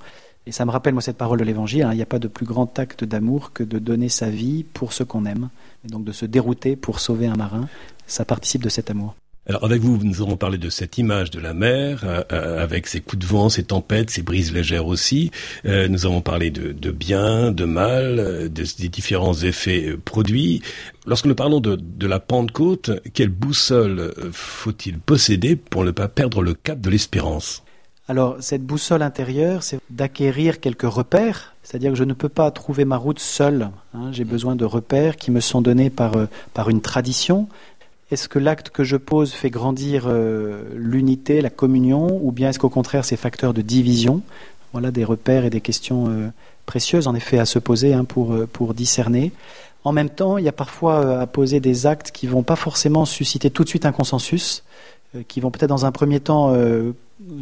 Et 0.47 0.53
ça 0.53 0.65
me 0.65 0.73
rappelle, 0.73 0.95
moi, 0.95 1.03
cette 1.03 1.17
parole 1.17 1.39
de 1.39 1.45
l'Évangile. 1.45 1.85
Hein, 1.85 1.93
il 1.93 1.97
n'y 1.97 2.03
a 2.03 2.07
pas 2.07 2.19
de 2.19 2.27
plus 2.27 2.47
grand 2.47 2.77
acte 2.81 3.05
d'amour 3.05 3.53
que 3.53 3.63
de 3.63 3.79
donner 3.79 4.09
sa 4.09 4.31
vie 4.31 4.65
pour 4.65 4.93
ceux 4.93 5.05
qu'on 5.05 5.27
aime. 5.27 5.49
Et 5.85 5.89
donc 5.89 6.03
de 6.03 6.11
se 6.11 6.27
dérouter 6.27 6.75
pour 6.75 6.99
sauver 6.99 7.29
un 7.29 7.37
marin. 7.37 7.69
Ça 8.09 8.25
participe 8.25 8.65
de 8.65 8.69
cet 8.69 8.91
amour. 8.91 9.15
Alors 9.49 9.65
avec 9.65 9.83
vous, 9.83 9.99
nous 10.05 10.23
aurons 10.23 10.37
parlé 10.37 10.57
de 10.57 10.71
cette 10.71 10.99
image 10.99 11.33
de 11.33 11.41
la 11.41 11.53
mer, 11.53 12.05
euh, 12.05 12.23
euh, 12.33 12.63
avec 12.63 12.87
ses 12.87 13.01
coups 13.01 13.21
de 13.21 13.27
vent, 13.27 13.49
ses 13.49 13.65
tempêtes, 13.65 14.11
ses 14.11 14.23
brises 14.23 14.53
légères 14.53 14.87
aussi. 14.87 15.33
Euh, 15.67 15.89
nous 15.89 16.07
avons 16.07 16.21
parlé 16.21 16.51
de, 16.51 16.91
bien, 16.93 17.51
de 17.51 17.65
mal, 17.65 18.49
des 18.49 18.89
différents 18.89 19.35
effets 19.35 19.97
produits. 20.05 20.63
Lorsque 21.07 21.27
nous 21.27 21.35
parlons 21.35 21.59
de, 21.59 22.07
la 22.07 22.21
Pentecôte, 22.21 22.93
quelle 23.15 23.31
boussole 23.31 24.15
faut-il 24.31 24.99
posséder 24.99 25.57
pour 25.57 25.83
ne 25.83 25.91
pas 25.91 26.07
perdre 26.07 26.41
le 26.41 26.55
cap 26.55 26.81
de 26.81 26.91
l'espérance? 26.91 27.65
Alors, 28.09 28.37
cette 28.41 28.65
boussole 28.65 29.03
intérieure, 29.03 29.63
c'est 29.63 29.79
d'acquérir 29.89 30.61
quelques 30.61 30.83
repères, 30.83 31.55
c'est-à-dire 31.63 31.93
que 31.93 31.97
je 31.97 32.05
ne 32.05 32.13
peux 32.13 32.29
pas 32.29 32.51
trouver 32.51 32.85
ma 32.85 32.97
route 32.97 33.21
seule. 33.21 33.71
Hein. 33.95 34.11
J'ai 34.13 34.25
besoin 34.25 34.55
de 34.55 34.65
repères 34.65 35.17
qui 35.17 35.31
me 35.31 35.41
sont 35.41 35.63
donnés 35.63 35.89
par 35.91 36.69
une 36.69 36.81
tradition, 36.81 37.49
est-ce 38.13 38.29
que 38.29 38.39
l'acte 38.39 38.69
que 38.69 38.85
je 38.85 38.99
pose 38.99 39.33
fait 39.33 39.49
grandir 39.49 40.05
euh, 40.07 40.63
l'unité, 40.75 41.41
la 41.41 41.49
communion, 41.49 42.21
ou 42.23 42.31
bien 42.31 42.51
est-ce 42.51 42.59
qu'au 42.59 42.69
contraire 42.69 43.07
c'est 43.07 43.17
facteur 43.17 43.55
de 43.55 43.63
division? 43.63 44.21
Voilà 44.73 44.91
des 44.91 45.05
repères 45.05 45.47
et 45.47 45.51
des 45.51 45.63
questions 45.63 46.09
euh, 46.09 46.29
précieuses 46.67 47.09
en 47.09 47.15
effet 47.15 47.39
à 47.39 47.47
se 47.47 47.59
poser 47.59 47.95
hein, 47.95 48.05
pour, 48.05 48.35
euh, 48.35 48.47
pour 48.47 48.75
discerner. 48.75 49.33
En 49.85 49.93
même 49.93 50.11
temps, 50.11 50.37
il 50.37 50.45
y 50.45 50.49
a 50.49 50.53
parfois 50.53 51.23
à 51.23 51.27
poser 51.27 51.59
des 51.59 51.87
actes 51.87 52.11
qui 52.13 52.27
vont 52.27 52.43
pas 52.43 52.55
forcément 52.55 53.07
susciter 53.07 53.51
tout 53.51 53.65
de 53.65 53.69
suite 53.69 53.87
un 53.87 53.93
consensus, 53.93 54.63
qui 55.27 55.41
vont 55.41 55.51
peut-être 55.51 55.71
dans 55.71 55.85
un 55.87 55.91
premier 55.91 56.21
temps 56.21 56.55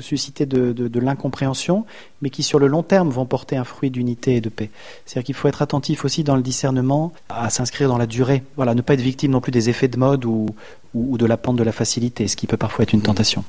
susciter 0.00 0.47
de, 0.47 0.99
l'incompréhension, 0.99 1.85
mais 2.23 2.31
qui 2.31 2.43
sur 2.43 2.59
le 2.59 2.67
long 2.67 2.83
terme 2.83 3.11
vont 3.11 3.27
porter 3.27 3.57
un 3.57 3.65
fruit 3.65 3.91
d'unité 3.91 4.37
et 4.37 4.41
de 4.41 4.49
paix. 4.49 4.71
C'est-à-dire 5.07 5.27
qu'il 5.27 5.35
faut 5.35 5.49
être 5.49 5.62
attentif 5.62 6.05
aussi 6.05 6.25
dans 6.25 6.37
le 6.37 6.43
discernement 6.43 7.12
à 7.29 7.50
s'inscrire 7.50 7.89
dans 7.89 7.99
la 7.99 8.07
durée. 8.07 8.43
Voilà, 8.57 8.75
ne 8.75 8.83
pas 8.83 8.95
être 8.95 9.00
victime 9.00 9.33
non 9.33 9.41
plus 9.41 9.53
des 9.53 9.69
effets 9.69 9.89
de 9.89 9.99
mode 9.99 10.25
ou, 10.25 10.47
ou 10.95 11.19
de 11.19 11.27
la 11.27 11.37
pente 11.37 11.57
de 11.57 11.65
la 11.65 11.73
facilité, 11.73 12.29
ce 12.29 12.37
qui 12.37 12.47
peut 12.47 12.57
parfois 12.57 12.83
être 12.83 12.93
une 12.93 13.03
tentation. 13.03 13.45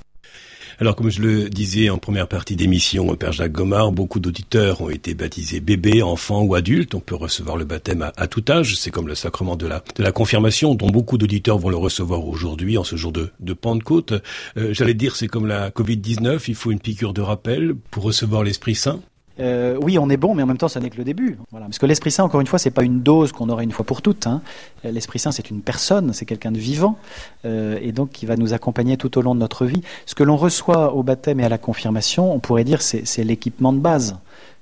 Alors, 0.79 0.95
comme 0.95 1.09
je 1.09 1.21
le 1.21 1.49
disais 1.49 1.89
en 1.89 1.97
première 1.97 2.27
partie 2.27 2.55
d'émission, 2.55 3.15
Père 3.15 3.31
Jacques 3.31 3.51
Gomard, 3.51 3.91
beaucoup 3.91 4.19
d'auditeurs 4.19 4.81
ont 4.81 4.89
été 4.89 5.13
baptisés 5.13 5.59
bébés, 5.59 6.01
enfants 6.01 6.41
ou 6.43 6.55
adultes. 6.55 6.95
On 6.95 6.99
peut 6.99 7.15
recevoir 7.15 7.57
le 7.57 7.65
baptême 7.65 8.11
à, 8.15 8.27
tout 8.27 8.43
âge. 8.49 8.75
C'est 8.77 8.91
comme 8.91 9.07
le 9.07 9.15
sacrement 9.15 9.55
de 9.55 9.67
la, 9.67 10.11
confirmation, 10.11 10.75
dont 10.75 10.89
beaucoup 10.89 11.17
d'auditeurs 11.17 11.57
vont 11.57 11.69
le 11.69 11.77
recevoir 11.77 12.27
aujourd'hui, 12.27 12.77
en 12.77 12.83
ce 12.83 12.95
jour 12.95 13.11
de, 13.11 13.29
de 13.39 13.53
Pentecôte. 13.53 14.13
Euh, 14.57 14.73
j'allais 14.73 14.93
dire, 14.93 15.15
c'est 15.15 15.27
comme 15.27 15.47
la 15.47 15.69
Covid-19, 15.69 16.43
il 16.47 16.55
faut 16.55 16.71
une 16.71 16.79
piqûre 16.79 17.13
de 17.13 17.21
rappel 17.21 17.75
pour 17.91 18.03
recevoir 18.03 18.43
l'Esprit 18.43 18.75
Saint. 18.75 19.01
Euh, 19.39 19.77
oui, 19.81 19.97
on 19.97 20.09
est 20.09 20.17
bon, 20.17 20.35
mais 20.35 20.43
en 20.43 20.45
même 20.45 20.57
temps, 20.57 20.67
ça 20.67 20.79
n'est 20.79 20.89
que 20.89 20.97
le 20.97 21.03
début. 21.03 21.37
Voilà. 21.51 21.65
Parce 21.65 21.79
que 21.79 21.85
l'Esprit 21.85 22.11
Saint, 22.11 22.23
encore 22.23 22.41
une 22.41 22.47
fois, 22.47 22.59
c'est 22.59 22.71
pas 22.71 22.83
une 22.83 23.01
dose 23.01 23.31
qu'on 23.31 23.49
aura 23.49 23.63
une 23.63 23.71
fois 23.71 23.85
pour 23.85 24.01
toutes. 24.01 24.27
Hein. 24.27 24.41
L'Esprit 24.83 25.19
Saint, 25.19 25.31
c'est 25.31 25.49
une 25.49 25.61
personne, 25.61 26.13
c'est 26.13 26.25
quelqu'un 26.25 26.51
de 26.51 26.59
vivant, 26.59 26.97
euh, 27.45 27.79
et 27.81 27.91
donc 27.91 28.11
qui 28.11 28.25
va 28.25 28.35
nous 28.35 28.53
accompagner 28.53 28.97
tout 28.97 29.17
au 29.17 29.21
long 29.21 29.35
de 29.35 29.39
notre 29.39 29.65
vie. 29.65 29.81
Ce 30.05 30.15
que 30.15 30.23
l'on 30.23 30.37
reçoit 30.37 30.93
au 30.93 31.03
baptême 31.03 31.39
et 31.39 31.45
à 31.45 31.49
la 31.49 31.57
confirmation, 31.57 32.33
on 32.33 32.39
pourrait 32.39 32.63
dire, 32.63 32.81
c'est 32.81 33.23
l'équipement 33.23 33.73
de 33.73 33.79
base 33.79 34.17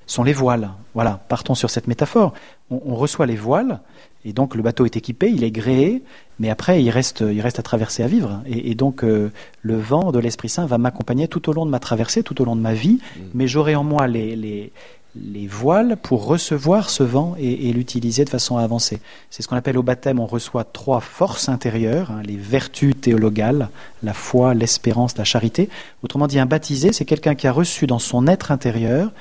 sont 0.09 0.23
les 0.23 0.33
voiles. 0.33 0.71
Voilà, 0.95 1.19
partons 1.29 1.55
sur 1.55 1.69
cette 1.69 1.87
métaphore. 1.87 2.33
On, 2.71 2.95
reçoit 2.95 3.25
les 3.25 3.35
voiles, 3.35 3.79
et 4.25 4.33
donc 4.33 4.55
le 4.55 4.61
bateau 4.61 4.85
est 4.85 4.97
équipé, 4.97 5.29
il 5.29 5.43
est 5.43 5.51
gréé, 5.51 6.03
mais 6.39 6.49
après 6.49 6.83
il 6.83 6.89
reste, 6.89 7.21
il 7.21 7.41
reste 7.41 7.59
à 7.59 7.63
traverser 7.63 8.03
à 8.03 8.07
vivre. 8.07 8.41
Et, 8.47 8.75
donc 8.75 9.03
euh, 9.03 9.31
le 9.61 9.77
vent 9.77 10.11
de 10.11 10.19
l'Esprit 10.19 10.49
Saint 10.49 10.65
va 10.65 10.77
m'accompagner 10.77 11.27
tout 11.27 11.49
au 11.49 11.53
long 11.53 11.65
de 11.65 11.71
ma 11.71 11.79
traversée, 11.79 12.23
tout 12.23 12.41
au 12.41 12.45
long 12.45 12.55
de 12.55 12.61
ma 12.61 12.73
vie, 12.73 12.99
mm. 12.99 13.21
mais 13.33 13.47
j'aurai 13.47 13.75
en 13.75 13.83
moi 13.83 14.07
les, 14.07 14.35
les, 14.35 14.71
les, 15.15 15.47
voiles 15.47 15.97
pour 16.01 16.25
recevoir 16.25 16.89
ce 16.89 17.03
vent 17.03 17.35
et, 17.39 17.71
l'utiliser 17.71 18.25
de 18.25 18.29
façon 18.29 18.57
avancée. 18.57 18.99
C'est 19.29 19.41
ce 19.41 19.47
qu'on 19.47 19.55
appelle 19.55 19.77
au 19.77 19.83
baptême, 19.83 20.19
on 20.19 20.25
reçoit 20.25 20.65
trois 20.65 20.99
forces 20.99 21.49
intérieures, 21.49 22.11
hein, 22.11 22.21
les 22.23 22.37
vertus 22.37 22.95
théologales, 22.99 23.69
la 24.03 24.13
foi, 24.13 24.53
l'espérance, 24.53 25.17
la 25.17 25.23
charité. 25.23 25.69
Autrement 26.03 26.27
dit, 26.27 26.39
un 26.39 26.45
baptisé, 26.45 26.93
c'est 26.93 27.05
quelqu'un 27.05 27.35
qui 27.35 27.47
a 27.47 27.51
reçu 27.51 27.87
dans 27.87 27.99
son 27.99 28.27
être 28.27 28.51
intérieur 28.51 29.11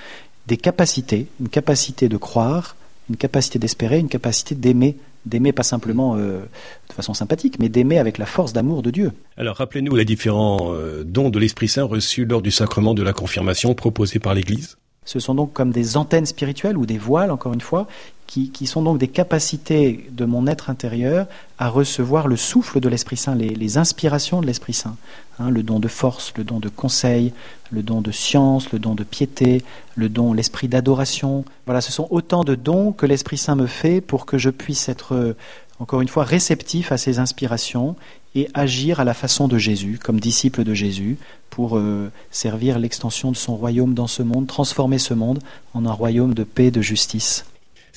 des 0.47 0.57
capacités, 0.57 1.27
une 1.41 1.49
capacité 1.49 2.09
de 2.09 2.17
croire, 2.17 2.75
une 3.09 3.17
capacité 3.17 3.59
d'espérer, 3.59 3.99
une 3.99 4.09
capacité 4.09 4.55
d'aimer, 4.55 4.97
d'aimer 5.27 5.53
pas 5.53 5.63
simplement 5.63 6.17
euh, 6.17 6.41
de 6.89 6.93
façon 6.93 7.15
sympathique, 7.15 7.59
mais 7.59 7.69
d'aimer 7.69 7.99
avec 7.99 8.19
la 8.19 8.27
force 8.27 8.53
d'amour 8.53 8.83
de 8.83 8.91
Dieu. 8.91 9.13
Alors 9.37 9.57
rappelez-nous 9.57 9.95
les 9.97 10.05
différents 10.05 10.73
euh, 10.73 11.05
dons 11.05 11.31
de 11.31 11.39
l'Esprit 11.39 11.69
Saint 11.69 11.85
reçus 11.85 12.25
lors 12.25 12.43
du 12.43 12.51
sacrement 12.51 12.95
de 12.95 13.03
la 13.03 13.13
confirmation 13.13 13.75
proposé 13.75 14.19
par 14.19 14.35
l'Église. 14.35 14.77
Ce 15.05 15.21
sont 15.21 15.35
donc 15.35 15.55
comme 15.55 15.71
des 15.71 15.97
antennes 15.97 16.27
spirituelles 16.27 16.77
ou 16.77 16.85
des 16.85 16.99
voiles, 16.99 17.31
encore 17.31 17.55
une 17.55 17.63
fois, 17.63 17.87
qui, 18.29 18.67
sont 18.67 18.83
donc 18.83 18.99
des 18.99 19.09
capacités 19.09 20.07
de 20.13 20.27
mon 20.27 20.47
être 20.47 20.69
intérieur 20.69 21.27
à 21.59 21.71
recevoir 21.71 22.29
le 22.29 22.37
souffle 22.37 22.79
de 22.79 22.89
l'Esprit 22.89 23.17
Saint, 23.17 23.35
les, 23.35 23.79
inspirations 23.79 24.43
de 24.43 24.47
l'Esprit 24.47 24.75
Saint. 24.75 24.97
Hein, 25.39 25.51
le 25.51 25.63
don 25.63 25.81
de 25.81 25.89
force, 25.89 26.35
le 26.37 26.45
don 26.45 26.61
de 26.61 26.69
conseil, 26.69 27.33
le 27.71 27.83
don 27.83 28.03
de 28.03 28.11
science, 28.11 28.71
le 28.71 28.79
don 28.79 28.95
de 28.95 29.03
piété, 29.03 29.65
le 29.95 30.11
don, 30.11 30.35
l'esprit 30.35 30.69
d'adoration. 30.69 31.45
Voilà, 31.65 31.81
ce 31.81 31.91
sont 31.91 32.07
autant 32.11 32.45
de 32.45 32.55
dons 32.55 32.93
que 32.93 33.07
l'Esprit 33.07 33.39
Saint 33.39 33.57
me 33.57 33.67
fait 33.67 34.03
pour 34.03 34.27
que 34.27 34.37
je 34.37 34.51
puisse 34.51 34.91
être, 34.91 35.35
encore 35.81 36.03
une 36.03 36.09
fois, 36.09 36.25
réceptif 36.25 36.93
à 36.93 36.99
ces 36.99 37.19
inspirations 37.19 37.97
et 38.35 38.49
agir 38.53 39.01
à 39.01 39.05
la 39.05 39.15
façon 39.15 39.49
de 39.49 39.57
Jésus, 39.57 39.99
comme 40.03 40.21
disciple 40.21 40.65
de 40.65 40.75
Jésus, 40.75 41.17
pour 41.49 41.79
euh, 41.79 42.13
servir 42.31 42.79
l'extension 42.79 43.33
de 43.33 43.37
son 43.37 43.57
royaume 43.57 43.95
dans 43.95 44.07
ce 44.07 44.23
monde, 44.23 44.47
transformer 44.47 44.99
ce 44.99 45.15
monde 45.15 45.39
en 45.73 45.87
un 45.87 45.93
royaume 45.93 46.35
de 46.35 46.45
paix 46.45 46.71
de 46.71 46.83
justice. 46.83 47.47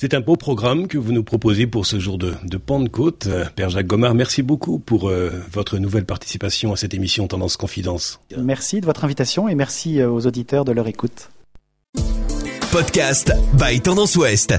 C'est 0.02 0.14
un 0.14 0.20
beau 0.20 0.34
programme 0.34 0.88
que 0.88 0.98
vous 0.98 1.12
nous 1.12 1.22
proposez 1.22 1.68
pour 1.68 1.86
ce 1.86 2.00
jour 2.00 2.18
de, 2.18 2.34
de 2.42 2.56
Pentecôte. 2.56 3.28
Euh, 3.28 3.44
Père 3.54 3.70
Jacques 3.70 3.86
Gomard, 3.86 4.16
merci 4.16 4.42
beaucoup 4.42 4.80
pour 4.80 5.08
euh, 5.08 5.30
votre 5.52 5.78
nouvelle 5.78 6.04
participation 6.04 6.72
à 6.72 6.76
cette 6.76 6.92
émission 6.92 7.28
Tendance 7.28 7.56
Confidence. 7.56 8.18
Merci 8.36 8.80
de 8.80 8.86
votre 8.86 9.04
invitation 9.04 9.48
et 9.48 9.54
merci 9.54 10.02
aux 10.02 10.26
auditeurs 10.26 10.64
de 10.64 10.72
leur 10.72 10.88
écoute. 10.88 11.30
Podcast 12.72 13.32
by 13.56 13.80
Tendance 13.80 14.16
Ouest. 14.16 14.54